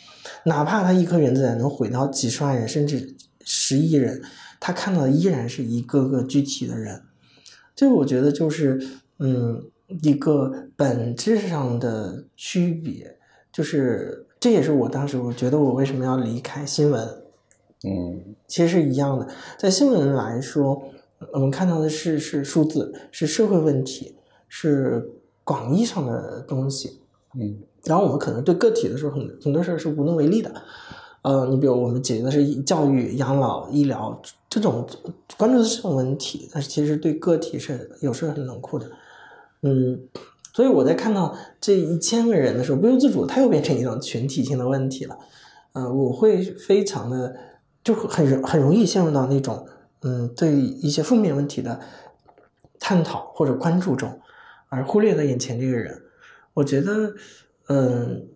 [0.46, 4.22] 哪怕他一颗原子弹能毁掉几十万人，甚至十亿人，
[4.62, 7.02] 他看到的依然是一个个具体的人。
[7.76, 8.82] 这个我觉得就是，
[9.20, 9.64] 嗯，
[10.02, 13.18] 一个本质上的区别，
[13.52, 17.08] 就是这也是我当时我觉得我为什么要离开新闻，
[17.84, 19.28] 嗯其实是一样的。
[19.58, 20.82] 在新闻来说，
[21.34, 24.16] 我们看到的是是数字，是社会问题，
[24.48, 25.10] 是
[25.44, 27.00] 广义上的东西。
[27.36, 30.52] 嗯然后我们可能对个体的时候，很很多事儿是无能为力的。
[31.22, 34.88] 呃，你比如我们解决的是教育、养老、医疗这种
[35.38, 38.90] 关注的是这种问题，但是其实对个体是有时候很冷酷的。
[39.62, 40.08] 嗯，
[40.54, 45.18] 所以我在看到这一千个人的时候，不由自主，它又变成一种群体性的问题了。
[45.74, 47.36] 呃，我会非常的
[47.84, 49.68] 就很很容易陷入到那种
[50.02, 51.80] 嗯对一些负面问题的
[52.80, 54.20] 探讨或者关注中，
[54.70, 56.02] 而忽略了眼前这个人。
[56.56, 57.14] 我觉得，
[57.68, 58.28] 嗯，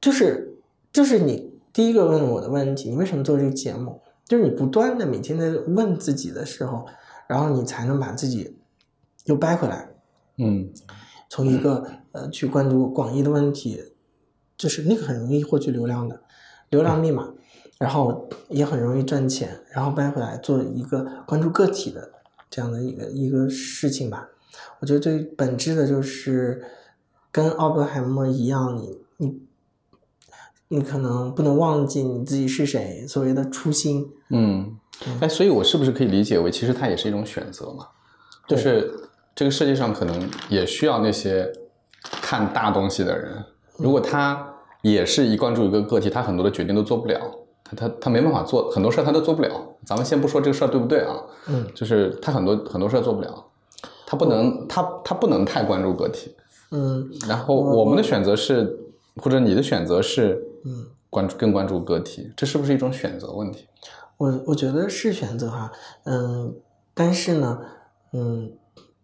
[0.00, 0.56] 就是
[0.92, 4.00] 就是你第一个问我的问题，你为什么做这个节目？
[4.24, 6.86] 就是你不断的每天在问自己的时候，
[7.28, 8.56] 然后你才能把自己
[9.26, 9.88] 又掰回来，
[10.38, 10.72] 嗯
[11.28, 13.92] 从一个呃去关注广义的问题，
[14.56, 16.22] 就是那个很容易获取流量的
[16.70, 17.34] 流量密码，
[17.78, 22.12] 然后也很容易赚钱，然后掰回来做一个关注个体的
[22.48, 24.28] 这样的一个一个事情吧。
[24.80, 26.64] 我觉得最本质的就是
[27.30, 29.42] 跟奥本海默一样，你你
[30.68, 34.10] 你可能不能忘记你自己是谁，所谓的初心。
[34.30, 34.78] 嗯，
[35.20, 37.88] 哎，所以我是不是可以理解为，其实它也是一种选择嘛？
[38.48, 41.52] 就是这个世界上可能也需要那些
[42.02, 43.44] 看大东西的人。
[43.76, 47.20] 如果他也是一关注一个个体，他很多的决定都做不了，
[47.62, 49.50] 他他他没办法做很多事儿，他都做不了。
[49.84, 51.14] 咱们先不说这个事儿对不对啊，
[51.48, 53.44] 嗯就是他很多很多事儿做不了，
[54.06, 56.34] 他不能他他不能太关注个体。
[56.72, 58.76] 嗯然后我们的选择是，
[59.16, 60.86] 或者你的选择是嗯。
[61.08, 63.66] 关注更关注个体，这是不是一种选择问题？
[64.18, 65.72] 我我觉得是选择哈，
[66.04, 66.54] 嗯，
[66.92, 67.58] 但是呢，
[68.12, 68.52] 嗯，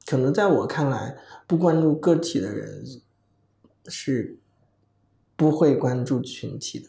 [0.06, 2.84] 可能在我看来，不关注个体的人
[3.86, 4.38] 是
[5.36, 6.88] 不会关注群体的，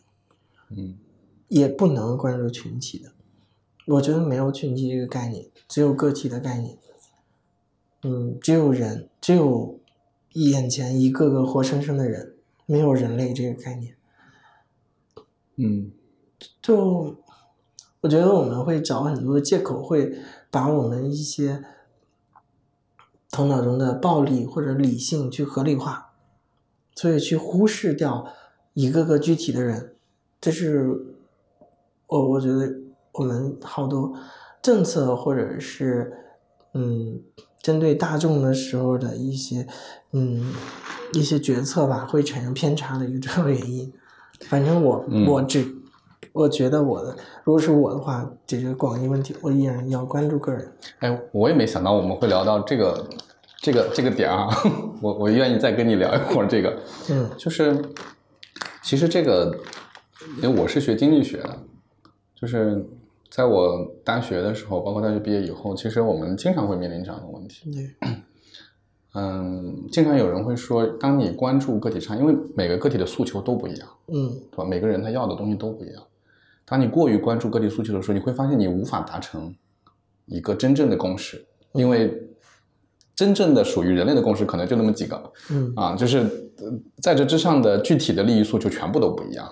[0.70, 0.98] 嗯
[1.48, 3.12] 也不能关注群体的。
[3.86, 6.78] 我觉得没有群体这个概念，只有个体的概念。
[8.02, 9.80] 嗯，只有人，只有
[10.34, 13.96] 眼前一个个活生生的人，没有人类这个概念。
[15.56, 15.92] 嗯
[16.62, 17.16] 就
[18.02, 20.18] 我觉得我们会找很多的借口，会
[20.50, 21.64] 把我们一些
[23.34, 26.14] 头脑中的暴力或者理性去合理化，
[26.94, 28.28] 所以去忽视掉
[28.74, 29.96] 一个个具体的人。
[30.40, 30.88] 这是
[32.08, 32.72] 我我觉得
[33.14, 34.14] 我们好多
[34.62, 36.14] 政策或者是
[36.74, 37.22] 嗯
[37.62, 39.68] 针对大众的时候的一些
[40.12, 40.54] 嗯
[41.14, 43.92] 一些决策吧，会产生偏差的一个重要原因。
[44.42, 45.76] 反正我、嗯我只
[46.34, 50.68] 我觉得我的，如果是我的话，解决广义问题，我依然要关注个人。
[51.00, 53.08] 哎，我也没想到我们会聊到这个
[53.62, 54.50] 这个这个点啊，
[55.00, 56.76] 我我愿意再跟你聊一会儿这个，
[57.12, 57.80] 嗯 就是
[58.82, 59.56] 其实这个，
[60.42, 61.60] 因为我是学经济学的，
[62.36, 62.84] 就是
[63.30, 67.72] 在我大学的时候，包括大学毕业以后，其实我们经常会面临这样的问题。
[67.72, 68.10] 对，
[69.14, 74.66] 嗯，经常有人会说，当你关注个体差，因为每个个体的诉求都不一样，嗯对吧？
[74.66, 76.04] 每个人他要的东西都不一样。
[76.66, 79.54] 当你过于关注个体诉求的时候，你会发现你无法达成
[80.26, 82.30] 一个真正的共识，因为
[83.16, 86.20] 真正的属于人类的共识可能就那么几个嗯啊，就是
[86.58, 86.72] 呃
[87.02, 89.48] 在这之上的具体的利益诉求全部都不一样，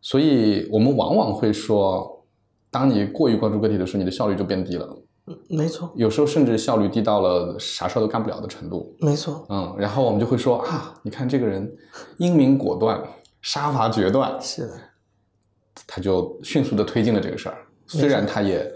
[0.00, 2.24] 所以我们往往会说，
[2.70, 4.96] 当你过于关注个体的时候，你的效率就变低了。
[5.26, 8.96] 嗯，没错，有时候甚至效率低到了啥事儿都干不了的程度。
[8.98, 11.70] 没错，嗯，然后我们就会说啊，你看这个人
[12.16, 13.00] 英明果断，
[13.42, 14.72] 杀伐决断，是的，
[15.86, 17.58] 他就迅速的推进了这个事儿。
[17.86, 18.70] 虽然他也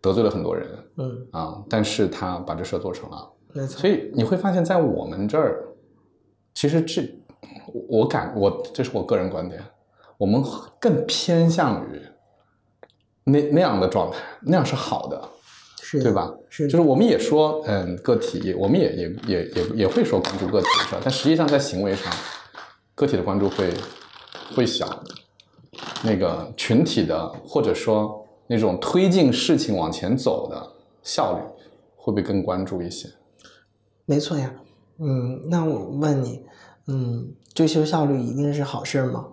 [0.00, 3.30] 得罪了很多人，嗯，啊，但是他把这事儿做成了。
[3.52, 5.64] 没错，所以你会发现在我们这儿，
[6.54, 7.08] 其实这
[7.88, 9.62] 我感我这是我个人观点，
[10.16, 10.42] 我们
[10.80, 12.02] 更偏向于
[13.24, 15.28] 那那样的状态，那样是好的，
[15.80, 16.12] 是对？
[16.12, 16.34] 吧？
[16.48, 22.12] 是就是我们也说，嗯，个体，我们也也也也也会说关注个体的事儿，但实际上在行为上，
[22.94, 23.72] 个体的关注会
[24.56, 24.86] 会小，
[26.02, 31.42] 那个群体的或者说那种推进事情往前走的效率，
[31.96, 33.08] 会不会更关注一些？
[34.06, 34.54] 没错呀。
[34.98, 36.44] 嗯，那我问你，
[36.88, 39.26] 嗯，追求效率一定是好事吗？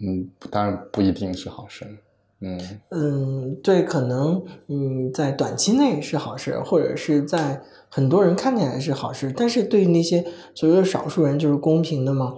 [0.00, 1.84] 嗯，当然不一定是好事。
[2.40, 12.36] 嗯嗯，对，可能嗯，在短期内是好事，或者是在很多人看起来是好事，但是对于那些所谓的少数人，就是公平的吗？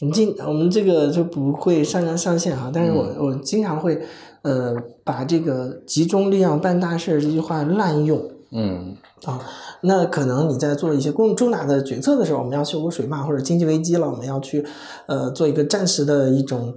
[0.00, 4.00] 我们经我们这个就不会上纲上线哈，但是我、我经常会
[4.42, 9.40] 呃把这个集中力量办大事儿这句话滥用嗯啊。
[9.80, 14.64] 那可能你在做一些公重大的决策的时候，我们要修补水坝或者经济危机了，我们要去
[15.06, 16.74] 呃做一个暂时的一种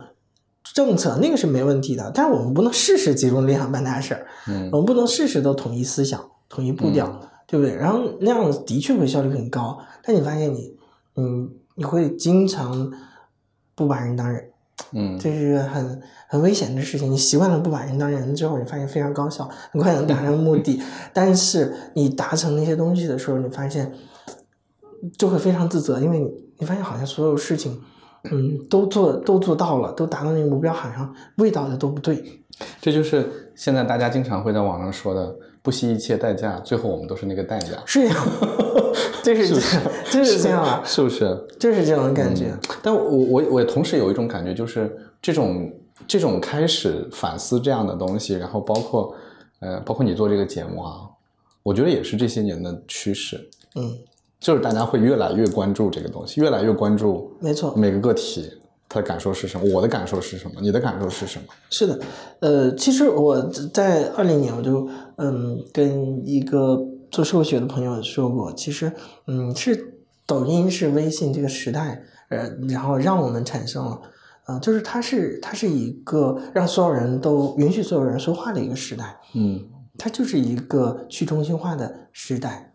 [0.73, 2.11] 政策，那个是没问题的。
[2.13, 7.75] 但是我们不能事事集中力量办大事儿，嗯我们不能事事都统一思想、统一步调，对不对？
[7.75, 10.75] 然后那样的确会效率很高，但你发现你，
[11.15, 12.91] 嗯，你会经常
[13.81, 14.49] 不把人当人，
[14.93, 17.11] 嗯这是很很危险的事情。
[17.11, 20.81] 你习惯了不把人当人之后，你发现非常高效，很快能达成目的。
[21.13, 23.91] 但是你达成那些东西的时候，你发现
[25.17, 27.81] 就会非常自责，因为你你发现好像所有事情，
[28.31, 32.23] 嗯，都做都做到了，都达到那个目标，好像味道的都不对。
[32.79, 38.15] 这就是现在大家经常会在网上说的“不惜一切代价”，最后我们都是那个代价，是呀，
[39.23, 41.47] 就是这样，就是这样啊，是不是？
[41.59, 42.45] 就是这种感觉。
[42.47, 42.59] 嗯。
[42.81, 45.71] 但我我我同时有一种感觉，就是这种
[46.07, 49.15] 这种开始反思这样的东西，然后包括
[49.59, 51.01] 呃包括你做这个节目啊，
[51.63, 53.37] 我觉得也是这些年的趋势，
[53.75, 53.95] 嗯，
[54.39, 58.51] 就是大家会越来越关注这个东西，越来越关注没错，每个个体
[58.91, 61.45] 他的感受是什么，我的感受是什么，你的感受是什么？
[61.69, 61.99] 是的，
[62.39, 63.41] 呃，其实我
[63.73, 64.85] 在二零年我就
[65.17, 66.77] 嗯跟一个
[67.09, 68.91] 做社会学的朋友说过，其实
[69.27, 74.01] 嗯是抖音是微信这个时代，呃，然后让我们产生了，
[74.47, 79.67] 呃，就是它是它是一个让所有人都允许所有人说话的一个时代，嗯。
[79.97, 82.71] 它就是一个去中心化的时代，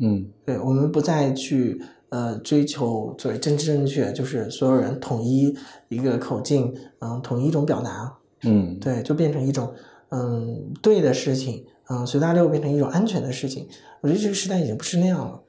[0.00, 0.32] 嗯。
[0.44, 1.80] 对我们不再去
[2.10, 5.56] 呃追求所谓政治正确，就是所有人统一
[5.88, 9.72] 一个口径，嗯，统一一种表达，嗯对，就变成一种
[10.10, 13.68] 嗯对的事情，嗯随大流变成一种安全的事情。
[14.00, 15.40] 我觉得这个时代已经不是那样了，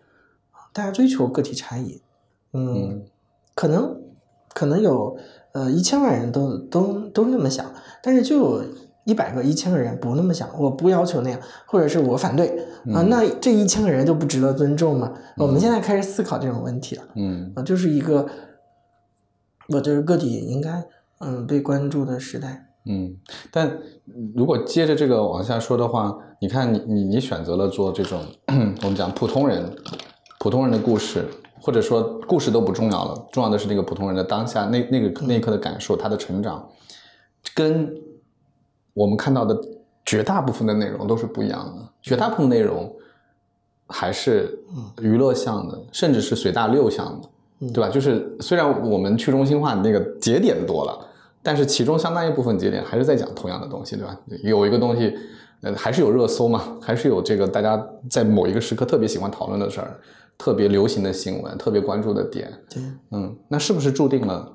[0.74, 2.02] 大家追求个体差异，
[2.54, 3.06] 嗯，嗯
[3.54, 4.02] 可能
[4.54, 5.18] 可能有
[5.52, 8.66] 呃一千万人都都都那么想，但是就有
[9.08, 12.50] 一百个、一千个人不那么想，我不要求那样，或者是我反对
[12.94, 15.14] 啊、嗯那这一千个人就不值得尊重吗？
[15.38, 17.04] 我们现在开始思考这种问题了。
[17.16, 18.28] 嗯啊，就是一个，
[19.70, 20.86] 我觉得个体应该
[21.20, 22.66] 嗯被关注的时代。
[22.86, 23.16] 嗯，
[23.50, 23.80] 但
[24.36, 28.22] 如果接着这个往下说的话，你看你你你选择了做这种
[28.84, 29.74] 我们讲普通人
[30.40, 31.26] 普通人的故事，
[31.62, 36.70] 或者说故事都不重要了，重要的是那个普通人的当下那那个那一刻的感受，他的成长，
[37.56, 37.94] 跟
[38.98, 39.56] 我们看到的
[40.04, 42.92] 绝大部分的内容都是不一样的，绝大部分内容
[43.88, 44.58] 还是
[45.02, 47.28] 娱乐向的，甚至是随大流向的。
[47.60, 47.90] 嗯对吧？
[47.90, 51.08] 就是虽然我们去中心化那个节点多了，
[51.42, 54.16] 但是其中相当一部分节点还是在讲同样的东西，对吧？
[54.44, 55.18] 有一个东西，
[55.62, 60.00] 呃，还是有热搜嘛，还是有这个大家在某一个时刻特别喜欢讨论的事儿，
[60.38, 62.54] 特别流行的新闻，特别关注的点。
[62.70, 64.48] 对，嗯，那是不是注定了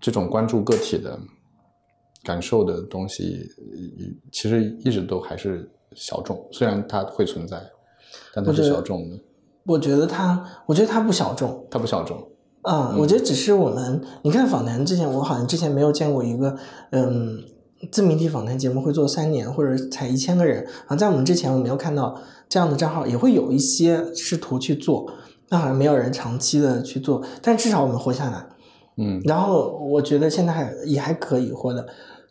[0.00, 1.18] 这种关注个体的
[2.26, 3.78] 感受的东西，呃
[4.32, 6.36] 其实一直都还是小众？
[6.50, 7.56] 虽然它会存在，
[8.34, 9.16] 但它是小众的，
[9.64, 12.18] 我觉得它，我觉得它不小众它不小众。
[12.62, 16.58] 啊、嗯我觉得只是我们，你看访谈之前，我好像之前没有见过一个
[16.90, 17.38] 嗯
[17.92, 25.08] 自媒体访谈节目会做三年或者才一千个人啊，在我们之前我没有看到这样的账号，也会有一些试图去做，
[25.50, 28.44] 那好像没有人长期的去做，但至少我们活下来。
[28.98, 31.86] 嗯然后我觉得现在还也还可以活的，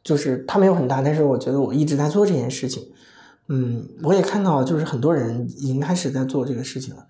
[0.05, 2.81] 就是它没有很大，但是我觉得我一直在做这件事情。
[3.49, 7.07] 嗯，我也看到就是很多人已经开始在做这个事情了，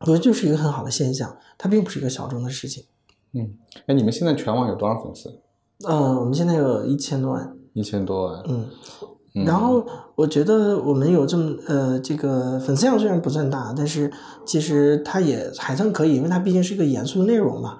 [0.00, 2.84] 我觉得就是一个很好的现象，它并不是一个小众的事情。
[3.32, 3.54] 嗯，
[3.86, 5.40] 哎，你们现在全网有多少粉丝？
[5.88, 8.68] 嗯，我们现在有一千多万，一千多万，嗯。
[9.44, 9.86] 然后
[10.16, 14.10] 我觉得我们有这么呃，这个粉丝量虽然不算大，但是
[14.44, 17.78] 其实它也还算可以，因为它毕竟是一个严肃内容嘛。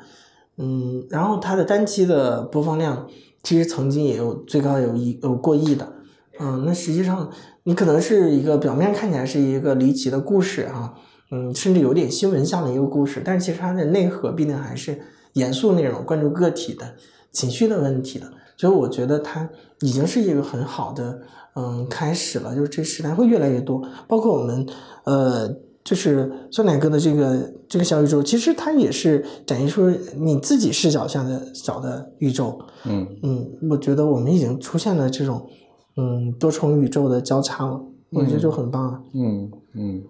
[0.57, 3.09] 嗯，然后它的单期的播放量
[3.43, 5.93] 其实曾经也有最高有一有过亿的。
[6.41, 7.31] 嗯，那实际上
[7.65, 10.95] 你可能是一个表面看起来是一个离奇的故事哈，
[11.31, 15.01] 嗯，甚至有点新闻向的一个故事，但是其实它的内核必定还是
[15.33, 16.95] 严肃内容，关注个体的
[17.33, 18.31] 情绪的问题的。
[18.57, 19.49] 所以我觉得它
[19.81, 21.21] 已经是一个很好的。
[21.55, 24.65] 嗯，开始了，就是这时代会越来越多，包括我们，
[25.03, 25.53] 呃，
[25.89, 32.61] 就是酸奶哥的这个这个小宇宙，其实它也是展现出你自己视角下的小的宇宙。
[32.85, 35.49] 嗯嗯，我觉得我们已经出现了这种
[35.97, 37.81] 嗯多重宇宙的交叉了，
[38.11, 39.03] 我觉得就很棒。
[39.15, 40.03] 嗯嗯，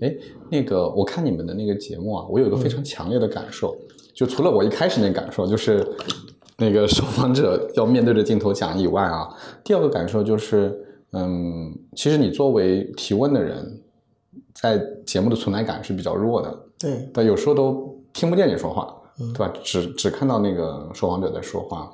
[0.00, 0.12] 哎，
[0.50, 3.76] 那个我看你们的那个节目啊，我有一个非常强烈的感受，
[4.12, 5.86] 就除了我一开始那感受，就是。
[6.62, 9.26] 那个受访者要面对着镜头讲以外啊，
[9.64, 10.78] 第二个感受就是，
[11.12, 13.80] 嗯，其实你作为提问的人，
[14.54, 19.52] 在节目的存在感是比较弱的，对，但有时候都听不见你说话，对吧？
[19.62, 21.90] 只只看到那个受访者在说话，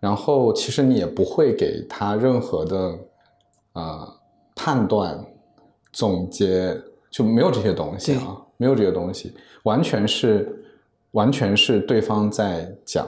[0.00, 2.98] 然后其实你也不会给他任何的
[3.72, 4.14] 呃
[4.54, 5.24] 判断、
[5.92, 10.64] 总结，就没有这些东西啊，没有这些东西，完全是
[11.12, 13.06] 完全是对方在讲。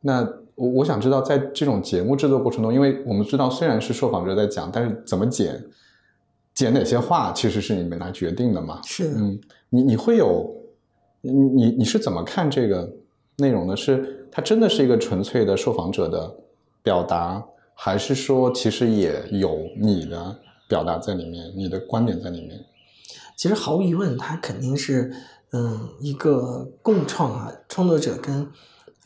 [0.00, 0.22] 那
[0.54, 5.64] 我我想知道，在这种节目制作过程中，因为我们知道虽然是受访者在讲，但是怎么剪，
[6.54, 8.80] 剪哪些话，其实是你们来决定的嘛？
[8.84, 9.40] 是，嗯，
[9.70, 10.54] 你你会有，
[11.20, 12.90] 你你你是怎么看这个
[13.38, 13.76] 内容的？
[13.76, 16.34] 是它真的是一个纯粹的受访者的
[16.82, 17.44] 表达，
[17.74, 20.38] 还是说其实也有你的
[20.68, 22.60] 表达在里面，你的观点在里面？
[23.36, 25.12] 其实毫无疑问，它肯定是
[25.52, 28.48] 嗯一个共创啊，创作者跟。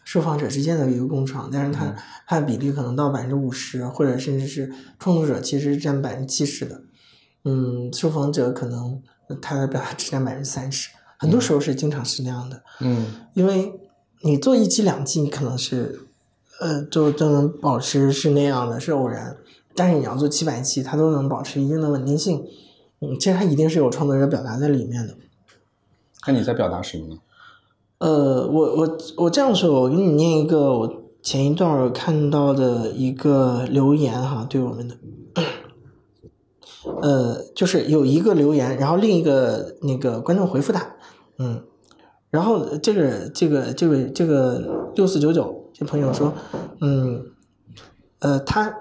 [0.05, 1.93] 受访者之间的一个共创，但是它
[2.29, 6.81] 它的比例可能到百分之五十，或者甚至是创作者其实占百分之七十的，
[7.49, 9.01] 嗯，受访者可能
[9.41, 13.73] 他的表达只占百分之三十，很多时候是经常是那样的，嗯，因为
[14.23, 16.01] 你做一期两期，你可能是
[16.61, 19.37] 呃就都能保持是那样的，是偶然，
[19.77, 22.45] 但是你要做七百期，它都能保持一定的稳定性，
[23.01, 25.15] 嗯，其实它一定是有创作者表达在里面的。
[26.27, 27.19] 那你在表达什么呢？
[27.99, 34.97] 呃，我我我这样说，我给你念一个我前一段看到的一个留言哈，对我们的，
[37.03, 40.97] 呃，就是有一个留言，然后另一个那个观众回复他，
[41.39, 41.63] 嗯，
[42.31, 46.33] 然后这个这个这位这个六四九九这朋友说，
[46.81, 47.23] 嗯，
[48.21, 48.75] 呃，他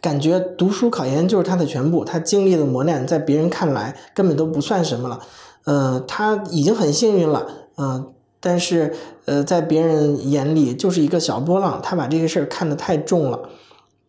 [0.00, 5.20] 感觉读书考研就是他的全部，他经历的磨难在别人看来根本都不算什么了，
[5.64, 8.12] 呃，他已经很幸运了，嗯。
[8.44, 8.92] 但是，
[9.26, 13.48] 呃，在别人眼里就是一个小波浪，他把这个事儿看得太重了。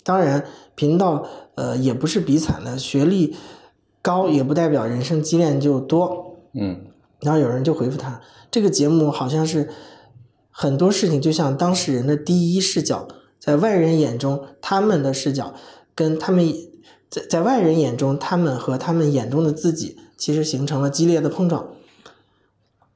[0.04, 0.46] 当然，
[0.76, 1.26] 频道
[1.56, 3.36] 呃也不是比惨的，学历
[4.02, 6.36] 高也不代表人生积淀就多。
[6.54, 6.86] 嗯。
[7.22, 9.70] 然后有人就回复他，这个节目好像是
[10.52, 13.08] 很多事情就像当事人的第一视角，
[13.40, 15.54] 在外人眼中他们的视角
[15.96, 16.54] 跟他们
[17.10, 21.70] 在在外人眼中他们和他们眼中的自己其实形成了激烈的碰撞。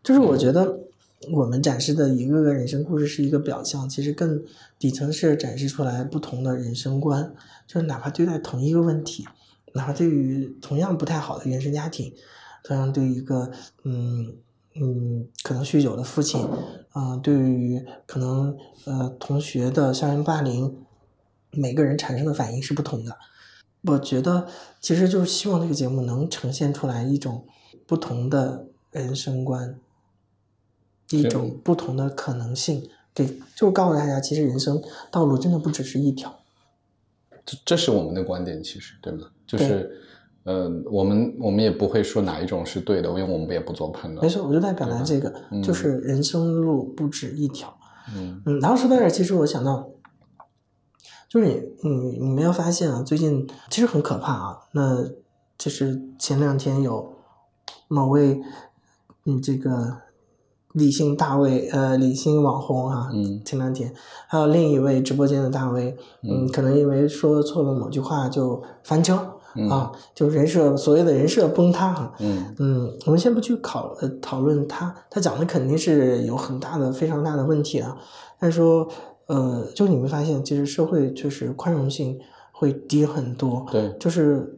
[0.04, 0.87] 就是我觉得。
[1.32, 4.44] 我们展示的一个个人生故事是一个表象，其实更
[4.78, 7.34] 底层是展示出来不同的人生观。
[7.66, 9.28] 就是哪怕对待同一个问题，
[9.74, 12.14] 哪怕对于同样不太好的原生家庭，
[12.64, 13.52] 同样对于一个
[13.84, 14.36] 嗯
[14.76, 16.48] 嗯可能酗酒的父亲，
[16.92, 18.56] 啊，对于可能
[18.86, 20.78] 呃同学的校园霸凌，
[21.52, 23.18] 每个人产生的反应是不同的。
[23.82, 24.48] 我觉得
[24.80, 27.46] 其实就是希望这个节目能呈现出来一种
[27.86, 29.80] 不同的人生观。
[31.10, 36.40] 一种不同的可能性，给就告诉大家，其实人生道路真的不只是一条。
[37.46, 39.28] 这这是我们的观点，其实对吗？
[39.46, 40.02] 就是，
[40.44, 44.26] 呃，我们我们也不会说哪一种是对的，因为我们也不做判断。
[44.26, 45.34] 没错，我就在表达这个，
[45.64, 47.78] 就是人生路不止一条。
[48.14, 49.90] 嗯嗯，然后说到这儿，其实我想到，
[51.30, 51.48] 就是
[51.82, 53.02] 你你你没有发现啊？
[53.02, 54.58] 最近其实很可怕啊。
[54.74, 55.06] 那
[55.58, 57.14] 就是前两天有
[57.88, 58.42] 某位
[59.26, 60.02] 嗯这个。
[60.78, 63.10] 李姓大 V，呃，理性网红哈，
[63.44, 63.92] 前两天
[64.28, 69.16] 还有另一位直播间的大 V，嗯，可能因为说错了某句话就翻车
[69.70, 72.56] 啊，就人设所谓的人设崩塌哈，嗯。
[72.60, 77.98] 嗯，我们先不去考呃讨论他，他讲的肯定是有很大的非常大的问题啊，
[78.40, 78.88] 但是说
[79.26, 82.20] 呃，就你会发现，其实社会确实宽容性
[82.52, 84.54] 会低很多，对，就是。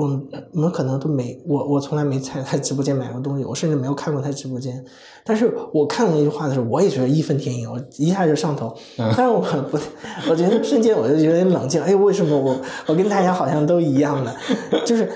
[0.00, 4.82] 我们我们可能都没我我从来没在他直播间买过东西，我甚至没有看过他直播间。
[5.24, 8.74] 但是我看了那句话的时候，我也觉得义愤填膺，我一下就上头。
[8.96, 9.40] 但是我
[9.70, 9.78] 不，
[10.30, 11.82] 我觉得瞬间我就觉得冷静。
[11.82, 14.34] 哎，为什么我我跟大家好像都一样的？
[14.86, 15.10] 就是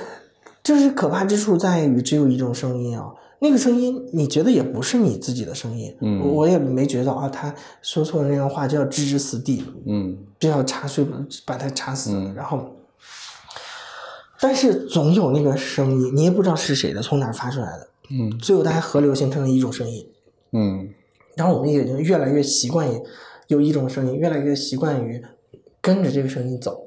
[0.62, 3.06] 就是可怕之处在于只有一种声音啊，
[3.40, 5.94] 那个声音你觉得也不是你自己的声音。
[6.02, 9.64] 嗯，我也没觉得啊，他说错了那样话就要置之死地。
[9.86, 11.06] 嗯，就要查水
[11.46, 12.60] 把他插死，然后。
[14.44, 17.88] 但是总有那个声音，你也不知道是谁的，从哪儿发出来的。
[18.10, 20.06] 嗯，最后它还河流形成了一种声音。
[20.52, 20.86] 嗯，
[21.34, 23.00] 然后我们也就越来越习惯于
[23.46, 25.24] 有一种声音，越来越习惯于
[25.80, 26.86] 跟着这个声音走。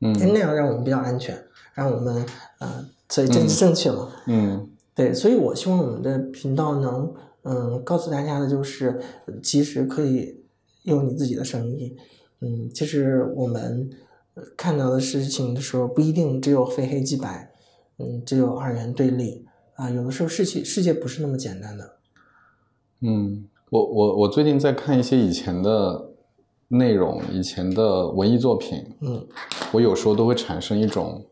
[0.00, 1.40] 嗯，那样让我们比较安全，
[1.72, 2.26] 让我们
[2.58, 4.10] 呃，所以政治正确嘛。
[4.26, 9.00] 嗯，对，所以我希望我们的频道能嗯告诉大家的就是，
[9.40, 10.42] 其实可以
[10.82, 11.96] 用你自己的声音。
[12.40, 13.88] 嗯，其实我们。
[14.56, 17.52] 看到的事情的时候，不一定只有非黑即白，
[17.98, 19.90] 嗯，只有二元对立啊。
[19.90, 21.96] 有的时候世界世界不是那么简单的。
[23.00, 26.10] 嗯，我我我最近在看一些以前的
[26.68, 29.26] 内容，以前的文艺作品，嗯，
[29.72, 31.24] 我有时候都会产生一种。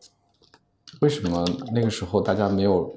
[1.01, 2.91] 为什么那个时候大家没有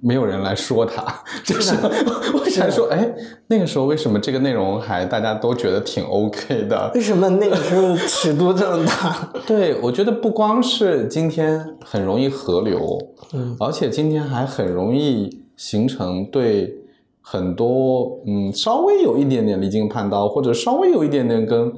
[0.00, 1.02] 没有人来说他？
[1.44, 1.74] 就是
[2.38, 3.12] 我想说，哎，
[3.48, 6.92] 那个时候为什么这个内容还大家都觉得挺 OK 的？
[6.94, 9.32] 为什么那个时候尺度这么大？
[9.46, 12.98] 对，我觉得不光是今天很容易合流，
[13.32, 16.72] 嗯，而且今天还很容易形成对
[17.20, 21.72] 很多嗯稍微有一点点离经叛道，或者稍微有一点点跟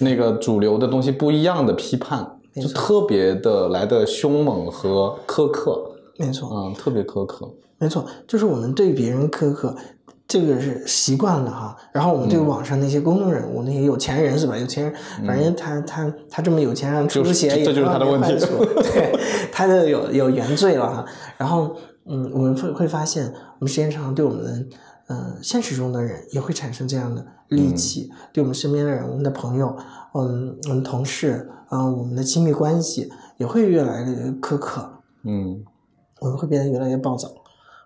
[0.00, 2.38] 那个主流的东西不一样的批判。
[2.60, 7.48] 就特别的来的凶猛和苛刻，没错，嗯，特别苛刻，
[7.78, 9.74] 没错，就是我们对别人苛刻，
[10.28, 11.76] 这个是习惯了哈。
[11.92, 14.56] 然后我们对网上那些公众人物、那些有钱人是吧？
[14.58, 14.94] 有钱人，
[15.26, 19.18] 反正他他他这么有钱，让出血也这就是他的问题，对，
[19.50, 21.04] 他就有有原罪了哈。
[21.38, 21.74] 然后，
[22.06, 24.68] 嗯，我们会会发现，我们时间长对我们。
[25.08, 29.76] 嗯，现实中的人也会产生这样的戾气，对我们身边的人、我们的朋友、
[30.14, 35.00] 嗯，我们同事，嗯，我们的亲密关系也会越来越苛刻。
[35.24, 35.62] 嗯，
[36.20, 37.28] 我们会变得越来越暴躁，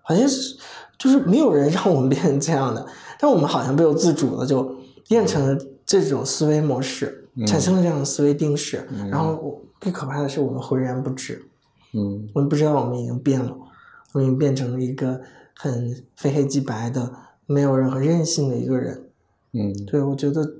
[0.03, 0.57] 好像是
[0.99, 2.87] 就是没有人让我们变成这样的，
[3.19, 4.77] 但我们好像不由自主的就
[5.09, 8.87] 变成了这种思维模式，产生了这样的思维定式。
[9.11, 11.45] 然后最可怕的是，我们浑然不知。
[11.93, 13.57] 嗯，我们不知道我们已经变了，
[14.13, 15.21] 我们已经变成了一个。
[15.57, 17.11] 很非黑即白的，
[17.47, 19.03] 没有任何韧性的一个人，
[19.53, 20.53] 嗯，对，我觉得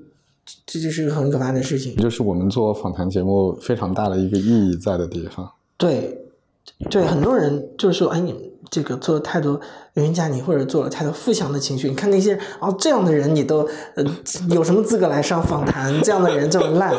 [0.65, 5.51] 这就是个很可怕的事情，就是我们做访谈节目非常大的一个意义在的地方。
[5.77, 6.25] 对，
[6.89, 9.59] 对，很多人就是说，哎，你这个做了太多
[9.93, 11.89] 人加你，或者做了太多负向的情绪。
[11.89, 14.03] 你看那些哦，这样的人，你都呃
[14.49, 16.01] 有什么资格来上访谈？
[16.01, 16.93] 这样的人这么烂，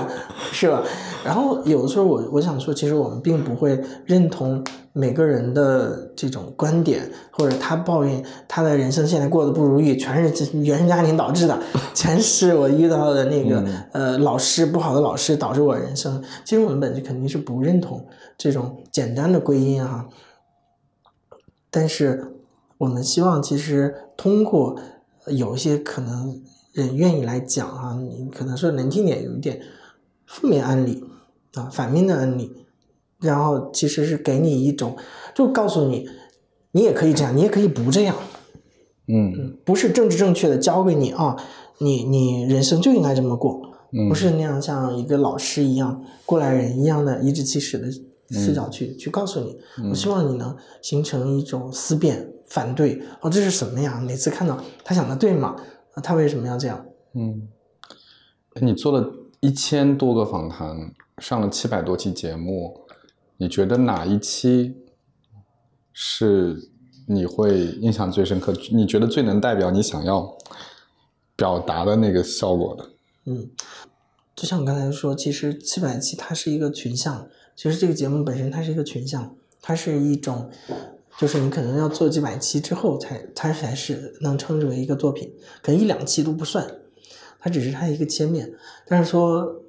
[0.52, 0.82] 是吧？
[1.24, 4.64] 然后有的时候我我想说，其实我们并不会认同。
[4.94, 11.56] 每个人的这种观点，或者他抱怨他的人生现在过得不如意，全是原生家庭导致的，
[11.94, 16.20] 全是我遇到的那个呃老师不好的老师导致我人生。
[16.44, 18.04] 其实我们本质肯定是不认同
[18.36, 20.04] 这种简单的归因啊，
[21.70, 22.34] 但是
[22.78, 24.78] 我们希望其实通过
[25.26, 26.42] 有一些可能
[26.72, 29.60] 人愿意来讲啊，你可能说难听点，有一点
[30.26, 31.04] 负面案例
[31.54, 32.52] 啊，反面的案例。
[33.20, 34.96] 然后其实是给你一种，
[35.34, 36.08] 就告诉你，
[36.70, 38.14] 你也可以这样，你也可以不这样，
[39.08, 41.36] 嗯，不是政治正确的教给你啊，
[41.78, 43.60] 你你人生就应该这么过，
[44.08, 47.88] 不是那样像一个老师一样过来人一样的颐指气使的
[48.30, 49.58] 视角去去告诉你。
[49.90, 53.02] 我希望你能形成一种思辨、反对。
[53.20, 54.00] 哦，这是什么呀？
[54.00, 55.56] 每次看到他想的对吗？
[56.02, 56.86] 他为什么要这样？
[57.14, 57.48] 嗯，
[58.60, 62.86] 你做了一千多个访谈，上了七百多期节目。
[63.36, 64.76] 你觉得哪一期
[65.92, 66.70] 是
[67.06, 68.52] 你会印象最深刻？
[68.72, 70.36] 你觉得最能代表你想要
[71.34, 72.90] 表达的那个效果的？
[73.26, 73.50] 嗯，
[74.36, 80.48] 就像我刚才说，其实七百期它是一个群像，其实这个节目本身它是一个群像，它是一种，
[81.18, 86.64] 就是你可能要做几百期之后才它才是能称之为一个作品，可能一两期都不算，
[87.40, 88.54] 它只是它一个切面。
[88.86, 89.60] 但是说，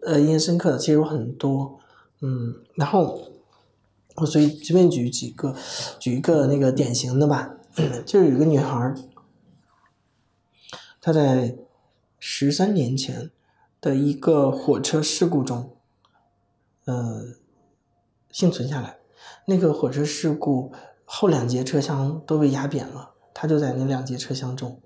[0.00, 1.78] 呃，印象深刻的其实有很多。
[2.22, 3.30] 嗯，然后
[4.14, 5.54] 我所以随便举几个，
[5.98, 7.54] 举一个那个典型的吧，
[8.06, 8.94] 就是有个女孩，
[11.02, 11.54] 她在
[12.18, 13.30] 十三年前
[13.78, 15.75] 的一个火车事故中，
[16.86, 17.22] 呃，
[18.32, 18.98] 幸存下来。
[19.46, 20.72] 那个火车事故
[21.04, 24.80] 后两节车厢都被压扁了，他就在那两节车厢中，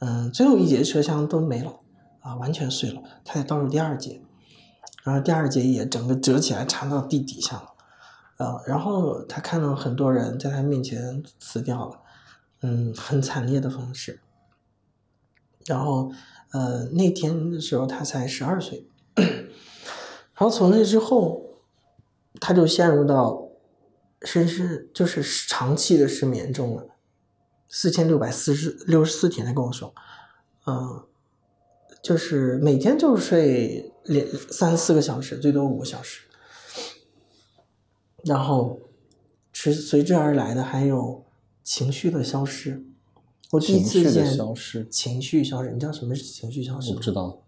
[0.00, 1.80] 嗯，最后一节车厢都没了，
[2.20, 4.20] 啊，完全碎了，他在倒数第二节。
[5.04, 7.68] 然后第二节也整个折起来插到地底下了，
[8.38, 12.00] 呃，然后他看到很多人在他面前死掉了，
[12.62, 14.20] 嗯，很惨烈的方式。
[15.66, 16.10] 然后，
[16.52, 18.88] 呃，那天的时候他才十二岁，
[20.34, 21.42] 后从那之后，
[22.40, 23.48] 他就陷入到
[24.22, 26.86] 深深就是长期的失眠中了，
[27.68, 29.94] 四千六百四十六十四天，他跟我说，
[30.66, 31.04] 嗯，
[32.02, 36.22] 就是每天就睡两三四个小时，最多五个小时。
[38.24, 38.80] 然后，
[39.52, 41.24] 随随之而来的还有
[41.62, 42.84] 情绪的消失。
[43.50, 45.70] 我第一次见消失，情绪消失。
[45.70, 47.42] 你知道什么是情绪消失我不知道。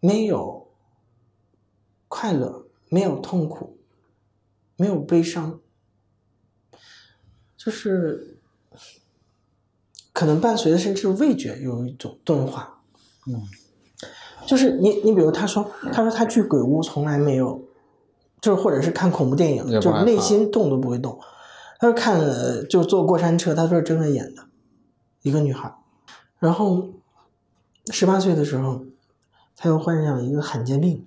[0.00, 0.68] 没有
[2.14, 3.78] 快乐，没有痛苦，
[4.76, 5.58] 没有悲伤，
[7.56, 8.36] 就是
[10.12, 12.82] 可能伴随的甚至味觉有一种钝化。
[13.26, 13.48] 嗯，
[14.46, 17.66] 就是你你比如他说他说他去鬼屋从来没有。
[18.42, 21.16] 就是或者是看恐怖电影，就是内心动都不会动。
[21.78, 22.20] 他说看，
[22.68, 24.48] 就坐过山车，他说是真的演的，
[25.22, 25.72] 一个女孩。
[26.40, 26.90] 然后
[27.92, 28.84] 十八岁的时候，
[29.56, 31.06] 他又患上了一个罕见病，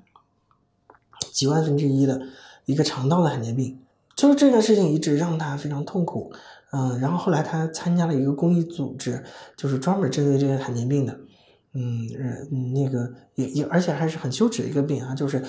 [1.36, 2.22] 几万分之一的
[2.66, 3.78] 一个肠道的罕见病。
[4.16, 6.32] 就是这个事情一直让他非常痛苦。
[6.72, 9.24] 嗯，然后后来他参加了一个公益组织，
[9.56, 11.20] 就是专门针对这个罕见病的。
[11.74, 12.08] 嗯，
[12.74, 15.44] 那个也也，而且还是很羞耻的一个病啊，就是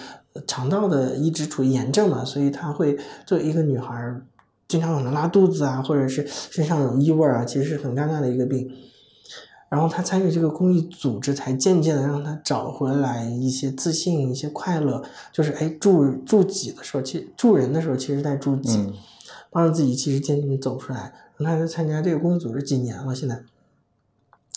[0.46, 3.94] 肠道的一直处于炎症嘛，所以他会作为一个女孩，
[4.68, 8.68] 经常可能拉肚子啊，或者是身上有异味啊，其实是很尴尬的一个病。
[9.68, 15.02] 然后他参与这个公益组织，才渐渐的让他找回来一些自信、一些快乐。
[15.32, 18.92] 就是哎，助助己的时候，其实助人的时候，其实在助己，
[19.50, 21.12] 帮助自己，其实渐渐走出来。
[21.38, 23.42] 他参加这个公益组织几年了，现在。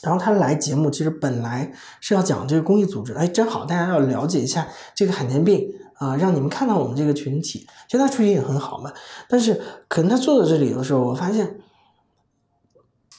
[0.01, 7.67] 然后他来节目，其实本来是要讲这个公益组织，哎，正好大家要了解一下这个罕见病啊，让你们看到我们这个群体。
[7.89, 8.93] 其实他出于也很好嘛，
[9.27, 11.59] 但是可能他坐在这里的时候，我发现，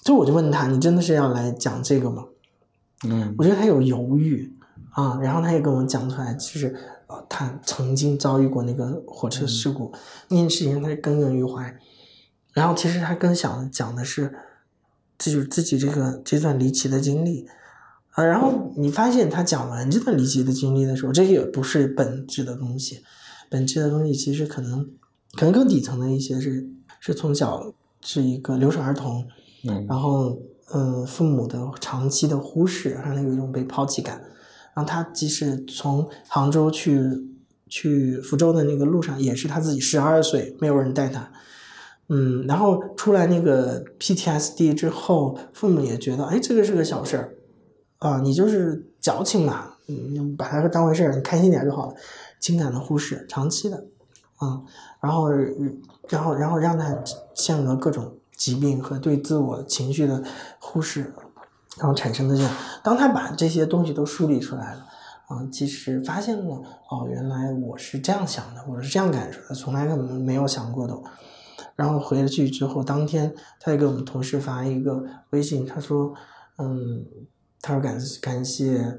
[0.03, 2.25] 就我就问他，你真的是要来讲这个吗？
[3.05, 4.53] 嗯，我觉得他有犹豫
[4.91, 6.75] 啊，然后他也跟我讲出来，其实
[7.07, 9.93] 呃，他曾经遭遇过那个火车事故，
[10.29, 11.77] 那件事情他是耿耿于怀。
[12.53, 14.35] 然后其实他更想讲的是。
[15.23, 17.47] 这就是自己这个这段离奇的经历，
[18.13, 23.05] 啊，然后你发现他讲完这段离奇的经历的时候，这也不是本质的东西，
[23.51, 24.89] 本质的东西其实可能
[25.35, 26.67] 可能更底层的一些是
[27.01, 27.71] 是从小
[28.01, 29.29] 是一个留守儿童，
[29.89, 30.39] 然后
[30.73, 34.21] 嗯父母的长期的忽视，让他有一种被抛弃感，
[34.75, 37.27] 然后他即使从杭州去
[37.69, 41.31] 去福州的那个路上，也是他自己十二岁，没有人带他。
[42.09, 47.35] 嗯，然后出来那个 PTSD 之后，父母也觉得，哎，这个是个小事儿，
[47.99, 51.95] 啊，你就是矫情嘛，嗯，把它当回事儿，你开心点就好了。
[52.41, 53.85] 情感的忽视，长期的，
[54.39, 54.63] 啊，
[55.01, 55.29] 然后，
[56.09, 56.99] 然后，然后让他
[57.35, 60.25] 陷入了各种疾病和对自我情绪的
[60.59, 61.13] 忽视，
[61.77, 62.51] 然后产生的这样。
[62.83, 64.87] 当他把这些东西都梳理出来了，
[65.27, 66.55] 啊，其实发现了，
[66.91, 70.99] 哦，原来我是这样想的，我是这样感受的，从来可能没有想过的。
[71.77, 76.15] 然后回了去之后，当天他也给我们同事发一个微信，他说
[76.57, 77.05] ：“嗯，
[77.61, 78.99] 他说感感谢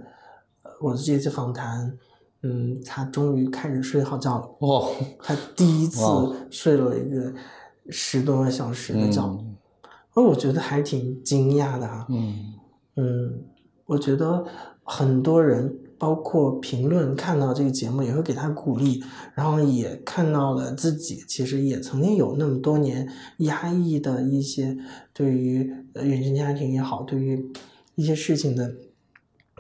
[0.80, 1.98] 我的这次访谈，
[2.44, 4.48] 嗯，他终于开始睡好觉了。
[4.60, 4.92] 哦，
[5.24, 6.02] 他第一次
[6.52, 7.34] 睡了一个
[7.92, 9.22] 十多个小时的觉，
[10.14, 12.08] 哦，我觉得还挺惊讶的哈。
[12.10, 12.54] 嗯
[12.96, 13.44] 嗯，
[13.86, 14.44] 我觉得
[14.84, 19.04] 很多人。”包括评论看到这个节目也会给他鼓励，
[19.36, 24.76] 然后也看到了自己其实也曾经有那么多年压抑的一些
[25.14, 27.48] 对于原生家庭也好，对于
[27.94, 28.74] 一些事情的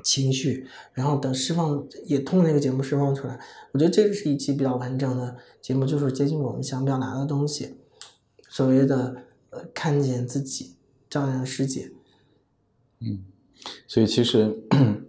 [0.04, 3.40] 情绪，然后等释放也通过那个节目释放出来。
[3.74, 7.76] 我觉得这个是一期比较完整的节目，就是接近我们想表达的东西，
[8.52, 9.16] 所谓的
[9.49, 10.76] 呃看见自己，
[11.10, 11.91] 照亮世界。
[12.99, 13.24] 嗯，
[13.88, 14.60] 所以其实。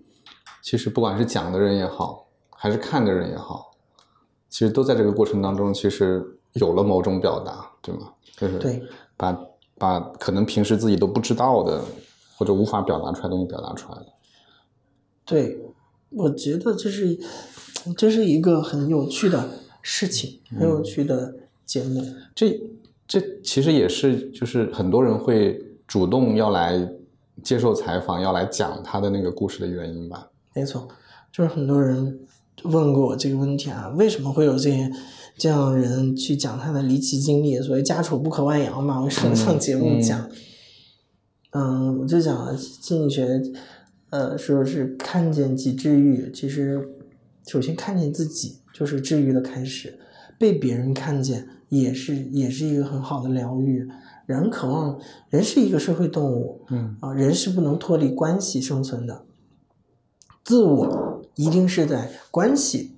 [0.63, 3.73] 其实不管是讲的人也好，还是看的人也好，
[4.49, 8.15] 其实都在这个过程当中，其实有了某种表达，对吗？
[8.37, 8.81] 就是对，
[9.17, 9.37] 把
[9.77, 11.85] 把可能平时自己都不知道的
[12.37, 14.07] 或者无法表达出来的东西表达出来了。
[15.25, 15.61] 对，
[16.11, 17.19] 我觉得这是
[17.97, 19.51] 这是一个很有趣的
[19.83, 21.35] 事情，很有趣的
[21.67, 22.01] 节目。
[22.37, 22.57] 这
[23.13, 26.81] 这其实也是就是很多人会主动要来
[27.43, 30.31] 接受采访，要来讲他的那个故事的原因吧。
[30.55, 30.89] 没错，
[31.31, 32.21] 就是很多人
[32.63, 34.91] 问过我这个问题啊，为什么会有这些
[35.37, 37.61] 这样人去讲他的离奇经历？
[37.61, 40.31] 所谓家丑不可外扬嘛，为什么上节目讲？
[41.51, 43.43] 嗯，我就讲了心理学，
[44.09, 46.33] 呃，说是看见即治愈。
[46.33, 46.89] 其实，
[47.47, 49.99] 首先看见自己就是治愈的开始，
[50.39, 53.89] 被别人看见，也是也是一个很好的疗愈。
[54.27, 54.99] 人渴望，
[55.31, 59.25] 人是一个社会动物，嗯啊，人是不能脱离关系生存的。
[60.45, 62.95] 自我一定是在关系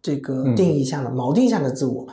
[0.00, 2.08] 这个定义下的、锚定下的自我。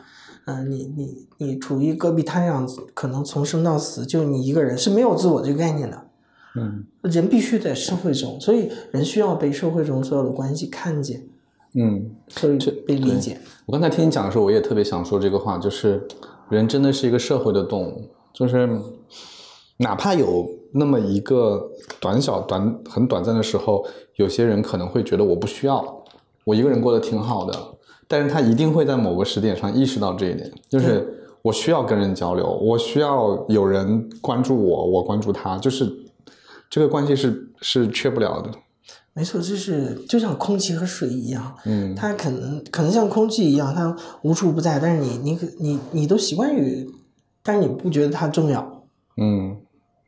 [0.45, 6.05] 嗯、你你你处于戈壁滩上，可能从生到死就你一个人是没有自我这个概念的。
[6.57, 11.23] 嗯人必须在社会中，所以人需要被社会中所有的关系看见，
[11.73, 12.11] 嗯。
[12.27, 13.39] 所以被理解。
[13.65, 16.07] 我刚才听你讲的时候，我也特别想说这个话，就是
[16.49, 18.69] 人真的是一个社会的动物，就是
[19.77, 21.67] 哪怕有那么一个
[21.99, 23.83] 短小、短很短暂的时候，
[24.17, 26.03] 有些人可能会觉得我不需要，
[26.43, 27.57] 我一个人过得挺好的，
[28.07, 35.91] 但是他一定会在某个时点上意识到这一点，就是我需要跟人交流，我需要有人关注我，我关注他，就是
[36.69, 38.51] 这个关系是是缺不了的。
[39.13, 46.85] 没错，就是就像空气和水一样，嗯它可能可能像空气一样，它无处不在，但是你你可你你都习惯于，
[47.41, 48.83] 但是你不觉得它重要。
[49.17, 49.55] 嗯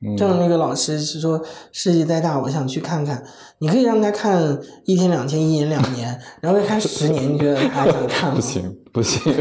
[0.01, 3.23] 嗯就像那个老师是说，世界再大，我想去看看。
[3.59, 8.36] 你可以让他看一天两天，一年两年，然后看十年，你觉得他还想看吗？
[8.36, 9.34] 不行 不行，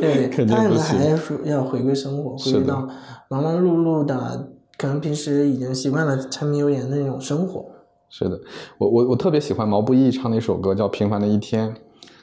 [0.00, 2.88] 对他可能还是要回归生活，回归到
[3.28, 7.66] 忙忙碌碌的，可能平时已经习惯了柴米油盐的那种生活。
[8.14, 8.38] 是的，
[8.76, 11.70] 我我我特别喜欢毛不易唱的一首歌叫《平凡的一天》，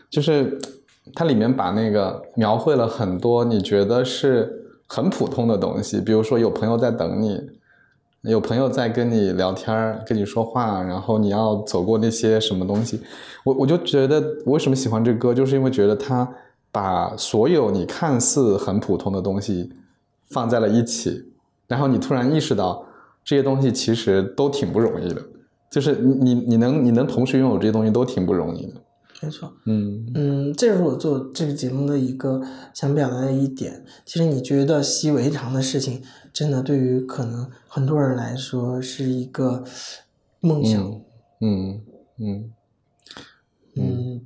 [0.08, 0.56] 就是
[1.16, 7.42] 它里面把那个描绘了很多你觉得是很普通的东西，比如说有朋友在等你，
[8.22, 13.02] 有朋友在跟你聊天、跟你说话，然后你要走过那些什么东西，
[13.44, 16.32] 我我就觉得我为什么喜欢这歌，就是因为觉得它
[16.72, 19.72] 把所有你看似很普通的东西
[20.30, 21.34] 放在了一起，
[21.68, 22.86] 然后你突然意识到
[23.26, 25.20] 这些东西其实都挺不容易的。
[25.70, 28.74] 就是你你你能你能同时拥有这些东西都挺不容易的。
[29.22, 32.41] 没错，嗯嗯，这是我做这个节目的一个
[32.74, 33.86] 想表达的一点。
[34.05, 36.01] 其实你觉得习以为常的事情，
[36.32, 39.65] 真的对于可能很多人来说是一个
[40.39, 40.82] 梦想。
[41.41, 41.82] 嗯
[42.17, 42.51] 嗯
[43.76, 44.26] 嗯，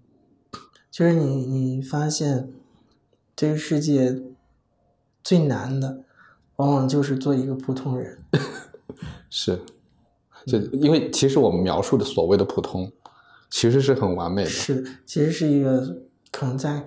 [0.91, 2.49] 就是你你发现
[3.35, 4.21] 这个世界
[5.23, 6.03] 最难的，
[6.57, 8.19] 往往就是做一个普通人。
[9.27, 9.59] 是，
[10.45, 12.91] 就因为其实我们描述的所谓的普通，
[13.49, 14.49] 其实是很完美的。
[14.49, 15.97] 是，其实是一个
[16.31, 16.85] 可能在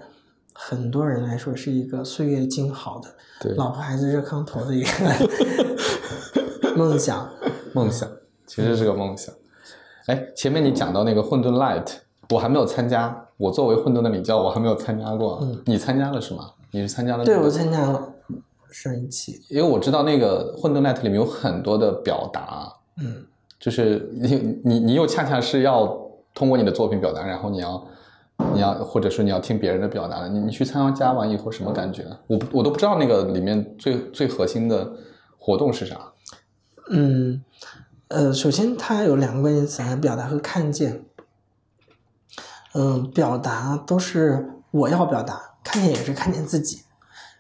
[0.52, 3.08] 很多人来说是一个岁月静好的，
[3.40, 4.88] 对，老婆孩子热炕头的一个
[6.76, 7.28] 梦想。
[7.72, 8.08] 梦想
[8.46, 9.34] 其实是个梦想。
[10.06, 11.86] 哎，前面你讲到那个混沌 light，
[12.30, 13.24] 我还没有参加。
[13.36, 15.40] 我作为混沌的领教，我还没有参加过。
[15.42, 16.50] 嗯你参加了是吗？
[16.70, 18.14] 你是参加了、那对，我参加了
[18.70, 19.40] 上一期。
[19.50, 23.26] 因为我知道那个混沌 light 里面有很多的表达，嗯，
[23.58, 25.86] 就是你你你又恰恰是要
[26.34, 27.88] 通过你的作品表达，然后你要
[28.52, 32.04] 你要或者说你要听别人的表达的，你你去参加完以后什么感觉？
[32.26, 34.92] 我我都不知道那个里面最最核心的
[35.38, 36.12] 活动是啥。
[36.90, 37.42] 嗯，
[38.08, 41.04] 呃，首先它有两个关键词，表达和看见。
[42.74, 46.82] 嗯，表达都是我要表达，看见也是看见自己。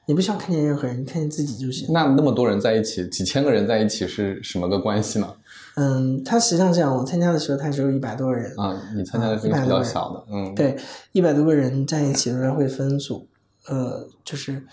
[0.06, 1.92] 你不需要看见任何人，你看见自己就行。
[1.92, 5.34] 那那么多人在一起，几千个人在一起是什么个关系呢？
[5.78, 8.50] 嗯，它实际上这样，我参加的时候，他只有一百多个人。
[8.58, 10.74] 啊，你参加的是比较小的，嗯，对，
[11.12, 13.28] 一百多个人在一起的时候会分组，
[13.68, 14.64] 呃，就是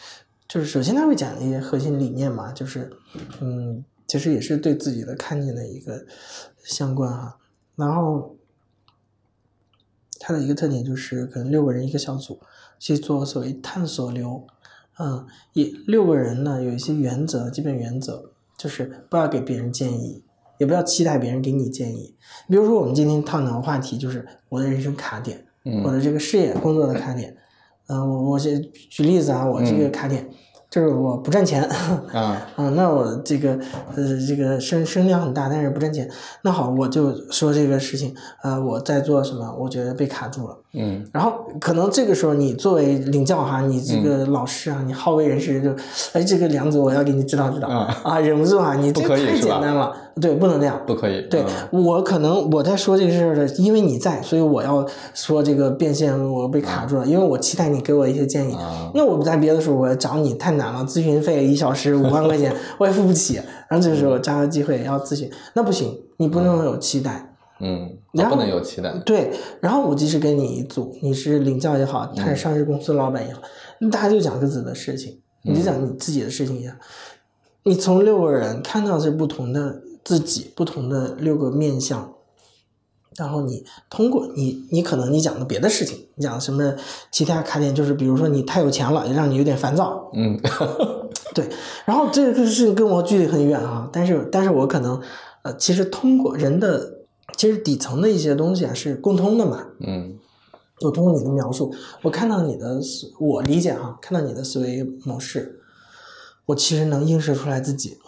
[0.48, 2.90] 就是首先他会讲一些核心理念嘛，就是
[3.42, 6.06] 嗯，其实也是对自己的看见的一个
[6.64, 7.38] 相关哈。
[7.76, 8.38] 然后
[10.22, 12.40] 它的一个特点就是可能六个人一个小组
[12.80, 14.48] 去做所谓探索流，
[15.00, 20.24] 嗯，也六个人呢有一些原则，基本原则就是不要给别人建议。
[20.64, 22.16] 也不要期待别人给你建议。
[22.48, 27.36] 比如说，我们今天探讨的话题就是我的人生卡点，嗯我的这个事业工作的卡点。
[27.88, 30.26] 嗯、我我先举例子啊，我这个卡点、
[30.70, 31.62] 就是我不赚钱，
[32.14, 33.60] 啊， 啊，那我这个
[33.94, 36.10] 呃这个声声量很大，但是不赚钱。
[36.44, 39.54] 那好，我就说这个事情，呃，我在做什么？
[39.60, 40.63] 我觉得被卡住了。
[40.74, 41.06] 嗯。
[41.12, 44.04] 然后可能这个时候你作为领教哈，你这嗯。
[44.04, 45.70] 个老师啊，你好为人师，就
[46.14, 47.68] 哎这个梁子我要给你指导指导。
[47.68, 48.02] 啊。
[48.04, 50.80] 啊，忍不住啊，你这太简单了，对，不能这样。
[50.86, 51.84] 不可以，对、嗯。
[51.84, 58.54] 我可能我在说这个事儿的，因为你在，所以我要说这个变现我被卡住了，因为我期待你给我一些建议。
[58.54, 63.40] 啊，那我不在别的时候，我找你太难了，咨询费一小时五万块钱，我也付不起。
[63.70, 67.33] 然后这个时候抓个机会要咨询，那不行，你不能有期待。
[67.64, 73.42] 嗯，然后不能有期待，对，然后我即使跟你一组，你是领教也好，他是上市公司老板也好，
[73.80, 76.76] 那大家就讲各自的事情，你就讲你自己的事情一样。
[77.64, 82.14] 你从六个人看到是不同的自己，不同的六个面相，
[83.16, 86.76] 然后你通过你，你可能你讲的别的事情，你讲什么
[87.12, 90.12] 其他卡点，就是比如说你太有钱了，让你有点烦躁。
[90.14, 90.38] 嗯，
[91.34, 91.48] 对。
[91.86, 95.02] 然后这个事情跟我距离很远啊，但是但是我可能
[95.44, 96.93] 呃，其实通过人的
[97.36, 99.68] 其实底层的一些东西啊是共通的嘛。
[99.80, 100.18] 嗯。
[100.82, 105.62] 我通过你的描述，我看到你的思，我理解哈，看到你的思维模式，
[106.48, 108.00] 我其实能映射出来自己。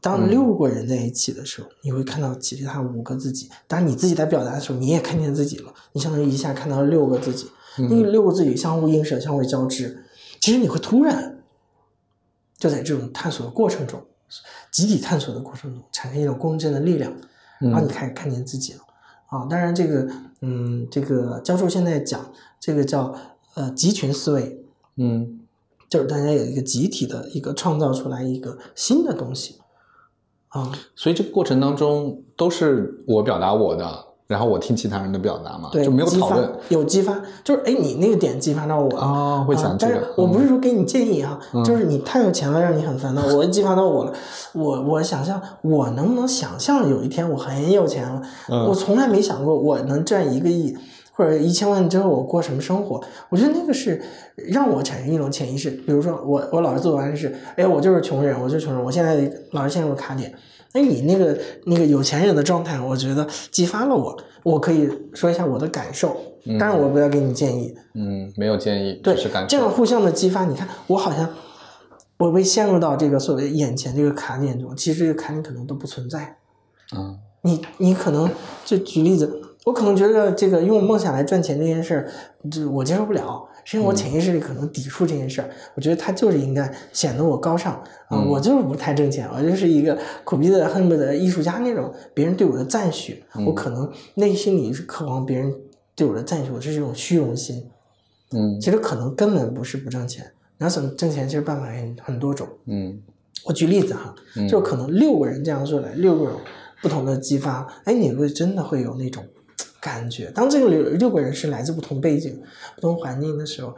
[0.00, 3.50] 当六个人在一起的时候，你会看到其他五个自己。
[3.68, 5.72] 当你自己在表达的时候，你也看见自己了。
[5.92, 10.04] 你相当于一下看到了六个自己，那个六个自己相互映射、相互交织。
[10.40, 11.44] 其实你会突然
[12.58, 14.02] 就在这种探索的过程中，
[14.72, 17.14] 集体探索的过程中，产生一种共振的力量，
[17.60, 18.80] 然后你开始看见自己了。
[19.26, 20.08] 啊，当然这个，
[20.42, 23.14] 嗯，这个教授现在讲这个叫
[23.54, 24.64] 呃集群思维，
[24.96, 25.40] 嗯，
[25.88, 29.58] 就是大家有一个集体的一个创造出来一个新的东西。
[30.48, 44.12] 啊，所以这个过程当中都是我表达我的，然后我听其他人的表达嘛，对，就没有讨论，有激发，就是哎，你那个点激发到我啊，会想这个，但是我不是说给你建议哈，就是你太有钱了，让你很烦恼，我激发到我了，
[44.52, 48.22] 我我想象我能不能想象有一天我很有钱了，
[48.68, 50.76] 我从来没想过我能赚一个亿。
[51.16, 53.00] 或者一千万之后我过什么生活？
[53.28, 54.02] 我觉得那个是
[54.36, 55.70] 让我产生一种潜意识。
[55.70, 60.34] 比如说我我老是做完的是，哎，我就是穷人，我就是穷人，我现在老是陷入卡点。
[60.74, 64.16] 哎，你那个那个有钱人的状态，我觉得激发了我。
[64.42, 66.16] 我可以说一下我的感受，
[66.58, 67.74] 当然我不要给你建议。
[67.94, 69.48] 嗯，没有建议，对，是感受。
[69.48, 71.28] 这样互相的激发，你看我好像
[72.18, 76.36] 我被陷入到这个所谓眼前这个卡点中，其实这个卡点可能都不存在。
[76.94, 78.28] 嗯，你你可能
[78.64, 79.40] 就举例子。
[79.64, 82.10] 我可能觉得这个用梦想来赚钱这件事儿，
[82.50, 83.48] 就我接受不了。
[83.64, 85.50] 实际上，我潜意识里可能抵触这件事儿。
[85.74, 87.72] 我觉得他就是应该显得我高尚
[88.08, 91.92] 啊，我就是不太挣钱，我就是一个苦逼的恨不得艺术家那种。
[92.12, 95.52] 别人对我的赞许，我可能内心里是渴望别人
[95.96, 97.66] 对我的赞许，我是一种虚荣心。
[98.32, 100.24] 嗯，其实可能根本不是不挣钱，
[100.58, 102.46] 你要怎么挣钱，其实办法很很多种。
[102.66, 103.00] 嗯，
[103.46, 104.14] 我举例子哈，
[104.48, 106.34] 就可能六个人这样做来，六个人
[106.82, 109.24] 不同的激发，哎，你会真的会有那种。
[109.84, 112.42] 感觉，当这个六六个人是来自不同背景、
[112.74, 113.76] 不同环境的时候，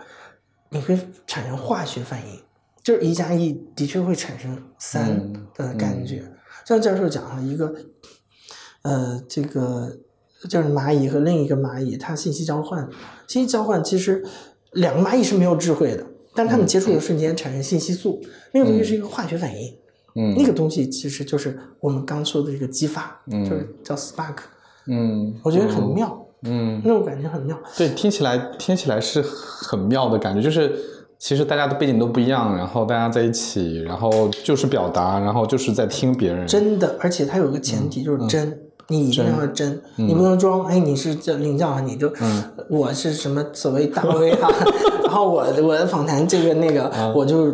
[0.70, 0.96] 你会
[1.26, 2.40] 产生化学反应，
[2.80, 6.22] 就是一加一的确会产生三的感觉。
[6.64, 7.74] 像教授讲了一个，
[8.82, 9.98] 呃，这个
[10.48, 12.88] 就是蚂蚁和另一个蚂蚁，它信息交换，
[13.26, 14.24] 信息交换其实
[14.74, 18.22] 两个蚂蚁是没有智慧的，但它们接触的瞬间产生信息素，
[18.54, 19.76] 那个东西是一个化学反应，
[20.14, 24.36] 嗯，那个东西其实就是我们刚说的这个激发，就是叫 spark。
[24.88, 27.56] 嗯，我觉得很妙，嗯，那种感觉很妙。
[27.76, 30.72] 对，听起来听起来是很妙的感觉，就是
[31.18, 36.46] 其实大家的背景都不一样，然后大家在一起，然后就是表达，然后就是在听别人。
[36.46, 38.58] 真的，而且它有个前提就是真，
[38.88, 40.64] 你一定要真，你不能装。
[40.66, 42.12] 哎，你是这领教，你就
[42.70, 44.48] 我是什么所谓大 V 啊，
[45.04, 47.50] 然后我我的访谈这个那个，我就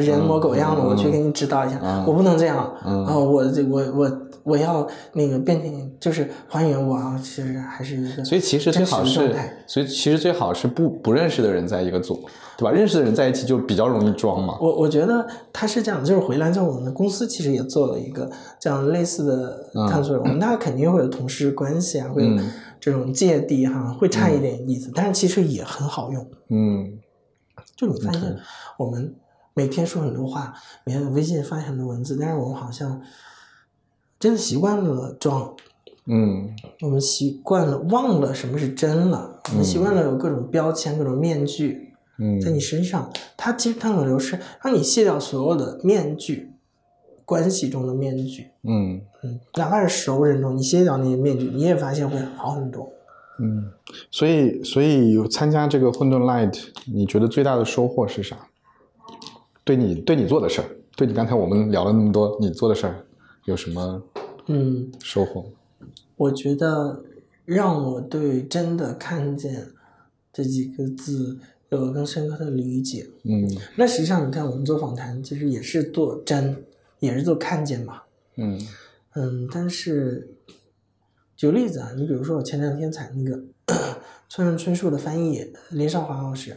[0.00, 4.22] 人模狗样的，我去给你指导一下，我不能这样啊，我这我我。
[4.46, 9.34] 我要那个变成，就是还原我啊，其实还是一个，所以其实最好是，
[9.66, 12.24] 所以其实最好是不不认识的人在一个组，
[12.56, 12.70] 对吧？
[12.70, 14.56] 认识的人在一起就比较容易装嘛。
[14.60, 18.30] 我我觉得他是这样，就是回来之后，我们公司其实也做了一个
[18.60, 22.40] 这样类似的探索，我们大家肯定会有同事关系啊，会有
[22.78, 26.24] 这种芥蒂哈，会差一点意思，但是其实也很好用。
[26.50, 26.92] 嗯，
[27.76, 28.36] 就你发现，
[28.78, 29.12] 我们
[29.56, 30.54] 每天说很多话，
[30.84, 33.00] 每天微信发很多文字，但是我们好像。
[34.18, 35.54] 真的习惯了装，
[36.06, 36.48] 嗯，
[36.80, 46.50] 我们习惯了忘了什么是真了，我们习惯了有各种标签、各种面具，嗯，在你身上，它其实它的流失，让你卸掉所有的面具，
[47.26, 49.02] 关系中的面具，嗯。
[49.22, 52.90] 嗯，哪怕是熟人中，你卸掉那些面具，你也发现会好很多，
[53.38, 53.70] 嗯，
[54.10, 58.34] 所以所以参加这个混沌 light，你觉得最大的收获是啥？
[59.66, 63.04] 对你对你做的事儿，对你刚才我们聊了那么多你做的事儿。
[63.46, 64.02] 有什么
[64.46, 65.44] 嗯收获？
[66.16, 67.02] 我觉得
[67.44, 69.68] 让我对“真的看见”
[70.32, 71.38] 这几个字
[71.68, 73.08] 有了更深刻的理解。
[73.24, 76.64] 嗯，那实际上你看，我们做访谈其实也是做真，
[77.00, 78.02] 也是做看见嘛。
[78.36, 78.60] 嗯
[79.14, 80.34] 嗯，但是
[81.36, 83.40] 举个例子啊，你比如说我前两天采那个
[84.28, 86.56] 村上春树的翻译林少华老师。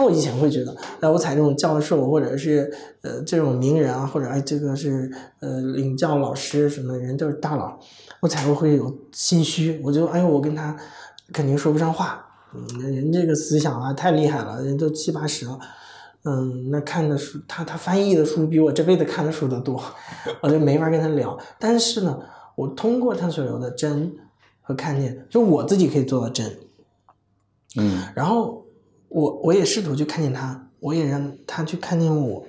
[0.00, 2.72] 那我以前会觉得，哎，我采这种教授或者是
[3.02, 7.78] 呃这种名人啊，或者哎这个是呃领教老师什么人都是大佬，
[8.20, 9.78] 我才会会有心虚。
[9.84, 10.74] 我就哎呦，我跟他
[11.34, 12.26] 肯定说不上话。
[12.54, 15.58] 嗯，人这个思想啊太厉害了，人都七八十了。
[16.24, 19.78] 嗯，那看的书，他他翻译的书比我这辈子看的书都多，
[20.40, 21.38] 我就没法跟他聊。
[21.58, 22.18] 但是呢，
[22.54, 24.10] 我通过探索流的真。
[24.62, 26.56] 和看见，就我自己可以做到真。
[27.76, 28.59] 嗯然后
[29.10, 32.46] 我我也试图去看见他，我也让他去看见我，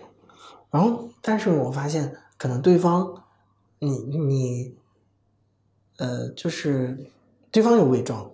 [0.69, 3.23] 然后但是我发现可能对方，
[3.79, 4.75] 你你，
[5.97, 7.11] 呃，就是
[7.51, 8.31] 对方有伪装，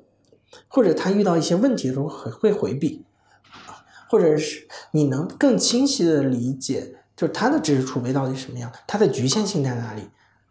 [0.67, 3.03] 或者他遇到一些问题的时候会会回避，
[4.09, 10.03] 或者是你能更清晰的理解，就是他的知识储备到底什么样，他的局限性在哪里，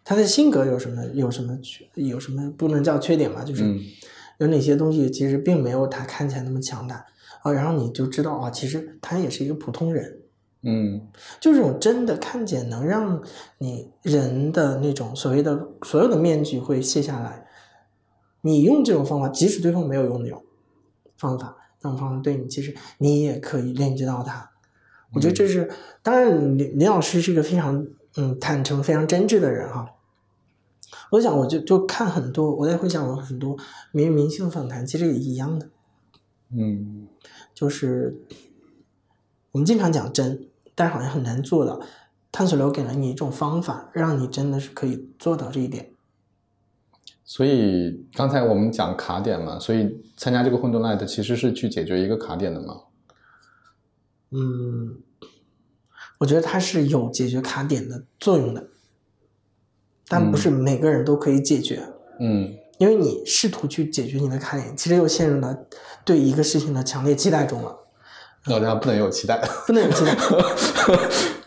[0.03, 3.63] 他的性格有什么有什么缺有什么不能叫缺点吧，就是。
[3.65, 3.81] 嗯
[4.39, 7.07] 有哪些东西其实并没有他看起来那么强大
[7.47, 10.21] 啊，然后你就知道啊，其实他也是一个普通人，
[10.63, 11.09] 嗯
[11.41, 13.23] 就这种真的看见，能让
[13.59, 17.47] 你人的那种所谓的所有的面具会卸下来。
[18.41, 20.43] 你用这种方法，即使对方没有用那种
[21.17, 24.51] 方法，那种方法对你，其实你也可以链接到他。
[25.13, 25.71] 我觉得这是，
[26.03, 27.87] 当然林林老师是一个非常
[28.17, 29.87] 嗯坦诚、非常真挚的人哈。
[31.11, 33.57] 我想，我就就看很多，我也会想，我很多
[33.93, 35.69] 明明星访谈，其实也一样的，
[36.51, 37.09] 嗯
[37.57, 38.15] 就是
[39.53, 41.81] 我们经常讲真，但是好像很难做到。
[42.31, 45.91] 探索流给了你一种方法，让你真的是可以做到这一点。
[47.25, 52.83] 所以刚才我们讲卡点嘛，所以参加这个混沌 light 其实是去解决一个卡点的嘛。
[54.33, 54.99] 嗯，
[56.19, 58.69] 我觉得它是有解决卡点的作用的，
[60.07, 61.89] 但不是每个人都可以解决。
[62.21, 65.57] 嗯因为你试图去解决你的卡点，其实又陷入了
[66.05, 67.77] 对一个事情的强烈期待中了。
[68.47, 70.17] 老家不能有期待，不能有期待。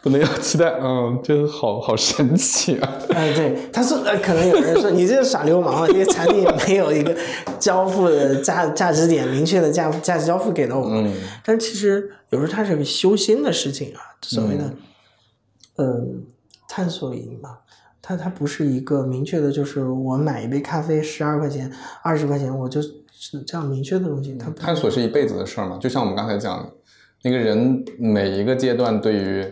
[0.01, 2.93] 不能有期待，嗯，这个好好神奇啊。
[3.09, 7.13] 哎，对，他说，呃，可能有人说你这是耍流氓啊， 这个产品没有一个
[7.59, 11.05] 交付的价价值点，明确的价价值交付给到我们。
[11.05, 11.13] 嗯
[11.43, 14.73] 但其实有时候它是个修心的事情啊，所谓的，
[15.77, 16.23] 嗯，
[16.69, 17.59] 探索营吧，
[18.09, 22.91] 它它不是一个明确的，就是我买一杯咖啡十二块钱、二十块钱，我就是
[23.45, 26.73] 这样明确的东西，它探索是一辈子的事儿嘛，就像我们刚才讲的，
[27.21, 29.45] 那个人每一个阶段对于，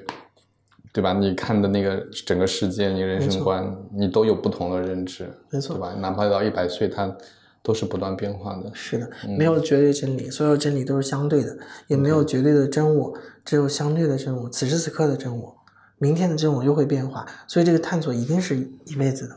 [0.91, 1.13] 对吧？
[1.13, 5.93] 你看的那个整个世界，你人生观，你都有不同的认知，没错对吧？
[5.99, 7.15] 哪怕到一百岁，它
[7.61, 8.71] 都是不断变化的。
[8.73, 11.55] 是的，没有绝对真理，所有真理都是相对的，
[11.85, 13.13] 也没有绝对的真我，
[13.45, 15.55] 只有相对的真我，此时此刻的真我，
[15.97, 19.35] 明天的这种又会变化，所以这个探索一定是一辈子的。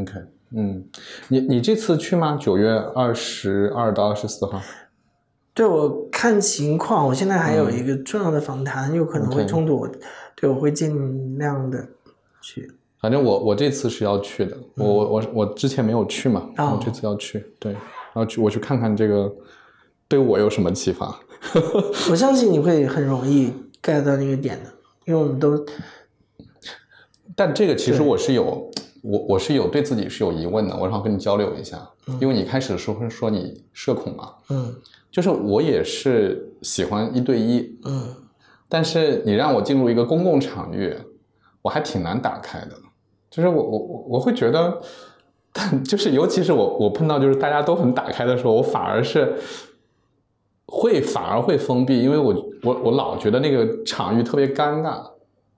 [0.00, 0.12] OK，
[0.52, 0.84] 嗯，
[1.28, 2.36] 你你这次去吗？
[2.40, 4.60] 九月二十二到二十四号。
[5.54, 9.88] 对我看情况，我现在还有一个重要的访谈，有可能会冲突我，
[10.34, 11.86] 对我会尽量的
[12.42, 12.70] 去。
[13.00, 19.32] 反正我我这次是要去的，我我我我之前没有去嘛，嗯哦我这次要去，对，然后去我去看看这个
[20.08, 21.18] 对我有什么启发。
[22.10, 23.52] 我相信你会很容易
[23.82, 24.70] get 到那个点的，
[25.04, 25.56] 因为我们都
[27.36, 28.68] 但这个其实我是有，
[29.02, 31.78] 我我是有对自己是有疑问的，我想跟你交流一下，
[32.20, 34.74] 因为你开始的时候是说你社恐嘛，嗯。
[35.08, 38.14] 就是我也是喜欢一对一，嗯。
[38.68, 40.94] 但是你让我进入一个公共场域，
[41.62, 42.72] 我还挺难打开的，
[43.30, 44.80] 就是我我我我会觉得，
[45.52, 49.36] 但就是尤其是我我碰到就是大家都很打开的时候，我反而是
[50.66, 55.00] 会反而会封闭，因为我我我老觉得那个场域特别尴尬，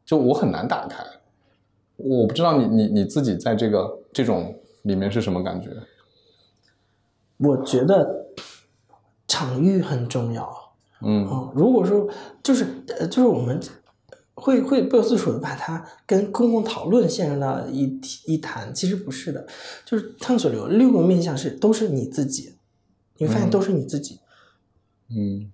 [0.04, 1.02] 就我很难打开。
[1.98, 5.70] 我不知道你你你自己在这个这种里面是什么感觉？
[7.36, 8.26] 我觉得
[9.26, 10.48] 场域很重要。
[11.02, 12.08] 嗯嗯，如果说
[12.42, 12.66] 就是
[12.98, 13.60] 呃，就是我们
[14.34, 19.46] 会会不由自主的把它跟公共讨论陷入到一体一谈，其实不是的，
[19.84, 22.54] 就是探索流六个面向是都是你自己，
[23.16, 24.18] 你会发现都是你自己。
[25.10, 25.52] 嗯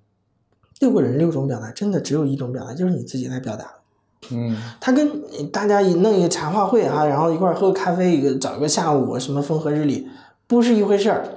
[0.80, 3.83] 六个人六种表达，真的只有一种表达，就是你自己来表达。
[4.30, 10.08] 嗯他跟大家一弄一个茶话会啊，然后一块儿喝个咖啡，一个找一个下午什么风和日丽，
[10.46, 11.28] 不是一回事儿。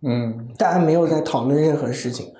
[0.00, 2.32] 嗯大家没有在讨论任何事情，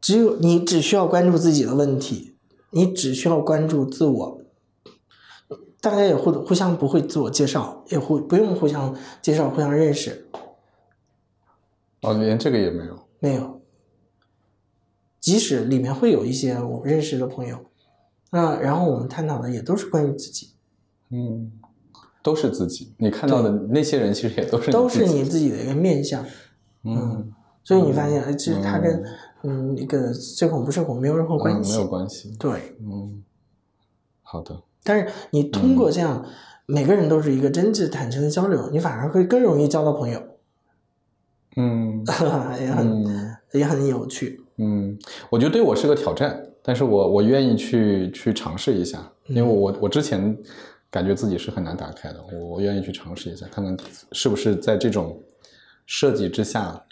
[0.00, 2.36] 只有你只需要关注自己的问题，
[2.70, 4.40] 你只需要关注自我。
[5.80, 10.26] 大家也互互相不会自我介绍，也互不用互相介绍、互相认识，
[12.00, 12.98] 哦，连这个也没有。
[13.18, 13.60] 没有。
[15.20, 17.58] 即使里面会有一些我认识的朋友，
[18.34, 20.48] 那然后我们探讨的也都是关于自己，
[21.10, 21.52] 嗯，
[22.20, 22.92] 都是自己。
[22.98, 26.26] 你看到的那些人，其实也都是都是你自己的一个面相。
[26.82, 27.32] 嗯
[27.62, 29.04] 所以你发现，哎，其实它跟
[29.44, 31.76] 嗯那个社恐不社恐没有任何关嗯，系。
[31.76, 32.36] 没有关系。
[32.36, 33.22] 对，嗯，
[34.22, 34.60] 好的。
[34.82, 36.26] 但是你通过这样，
[36.66, 40.20] 每个人都是一个真挚坦诚的交流，你反而会更容易交到朋友，
[41.56, 42.04] 嗯
[42.60, 44.40] 也很、嗯也很有趣。
[44.56, 44.98] 嗯，
[45.30, 50.34] 我觉得对我是个挑战，但是我我愿意去去尝试一下，因为我我之前
[50.90, 52.24] 感觉自己是很难打开的。
[52.32, 53.76] 我我愿意去尝试一下，看看
[54.12, 55.22] 是不是在这种
[55.84, 56.82] 设计之下，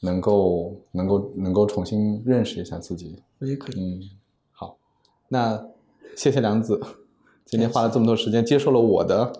[0.00, 3.20] 能够能够能够重新认识一下自己。
[3.40, 3.80] 我觉得可以。
[3.80, 4.00] 嗯，
[4.52, 4.78] 好，
[5.28, 5.60] 那
[6.14, 6.80] 谢谢梁子，
[7.44, 9.32] 今天花了这么多时间接受了我的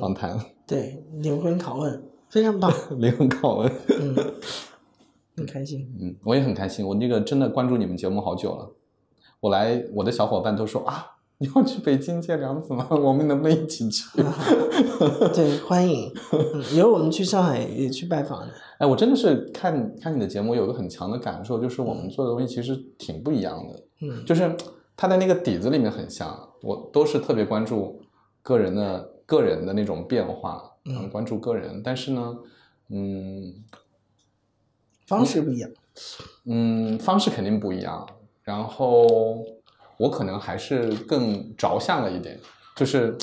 [0.00, 4.16] 访谈， 对灵魂拷问非常棒，灵魂拷问， 嗯，
[5.36, 5.86] 很开心。
[6.00, 6.86] 嗯，我也很开心。
[6.86, 8.70] 我那个真的关注你们节目好久了，
[9.40, 12.86] 我来我的小伙伴都说啊，你要去北京见梁子吗？
[12.90, 14.04] 我们能不能一起去？
[15.34, 16.12] 对，欢迎。
[16.32, 18.52] 嗯，以后我们去上海也去拜访的。
[18.78, 23.82] 哎，我真的是看看你的节目，有个很强的感受，就是我们做的东西其实挺不一样的。
[24.02, 24.54] 嗯，就是
[24.96, 27.98] 它的那个底子里面很像，我都是特别关注
[28.42, 32.36] 个人的个人的那种变化，嗯，关注个人，但是呢，
[32.90, 33.54] 嗯，
[35.06, 35.70] 方式不一样。
[36.44, 38.06] 嗯，方式肯定不一样。
[38.42, 39.44] 然后
[39.96, 42.38] 我可能还是更着相了一点，
[42.76, 43.16] 就是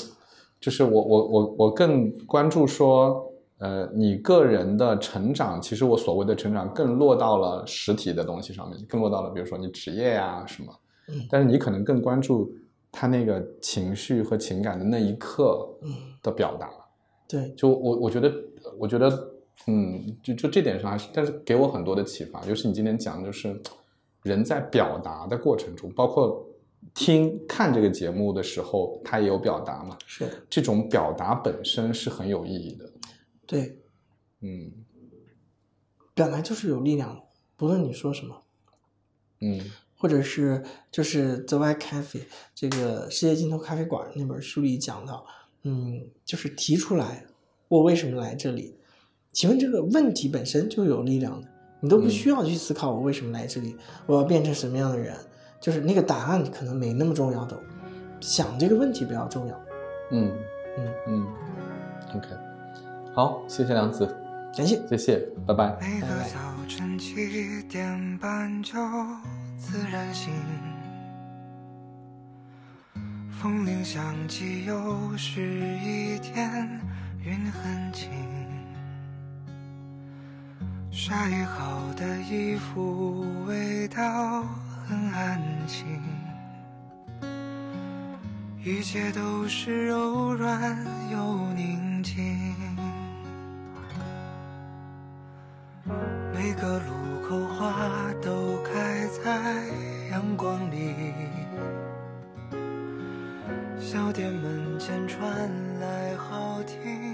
[0.60, 10.72] 就是我我我我更关注说，呃，你个人的成长，其实我所谓的成长更落到了实体的东西上面，更落到了比如说你职业呀什么。
[11.10, 12.54] 嗯但是你可能更关注
[12.92, 15.90] 他那个情绪和情感的那一刻嗯，
[16.22, 16.68] 的表达。
[17.26, 18.30] 对，就我我觉得，
[18.78, 19.08] 我觉得，
[19.66, 22.44] 嗯，就就这点上还是，但是给我很多的启发。
[22.44, 23.58] 尤其你今天讲，就是
[24.22, 26.46] 人在表达的过程中，包括
[26.94, 29.96] 听看这个节目的时候，他也有表达嘛。
[30.06, 32.92] 是，这种表达本身是很有意义的。
[33.46, 33.78] 对，
[34.40, 34.72] 嗯
[36.14, 37.22] 表达就是有力量的，
[37.56, 38.42] 不论你说什么。
[39.40, 39.60] 嗯
[40.00, 40.62] 或者是
[40.92, 42.22] 就是 The White Cafe
[42.54, 45.26] 这个世界尽头咖啡馆那本书里讲到，
[45.62, 47.26] 嗯，就是提出来
[47.66, 48.76] 我为什么来这里，
[49.32, 51.48] 请问这个问题本身就有力量的，
[51.80, 53.76] 你都不需要去思考我为什么来这里，
[54.06, 55.14] 我要变成什么样的人，
[55.60, 57.58] 就是那个答案可能没那么重要的，
[58.20, 59.60] 想这个问题比较重要。
[60.10, 60.32] 嗯
[60.78, 61.26] 嗯，嗯
[62.16, 62.26] ，OK，
[63.14, 64.06] 好，谢谢梁子，
[64.56, 65.76] 感谢，谢谢，拜拜。
[65.80, 68.74] 每个拜拜早晨七点半就
[69.56, 70.32] 自然醒，
[73.30, 76.80] 风铃响起，又是一天，
[77.24, 78.37] 云很轻。
[80.90, 84.42] 晒好的衣服，味道
[84.86, 85.86] 很安心，
[88.64, 90.76] 一切都是柔软
[91.12, 92.16] 又宁静。
[96.34, 97.74] 每个路口花
[98.22, 99.64] 都开在
[100.10, 101.12] 阳光里，
[103.78, 105.48] 小店门前传
[105.80, 107.07] 来好听。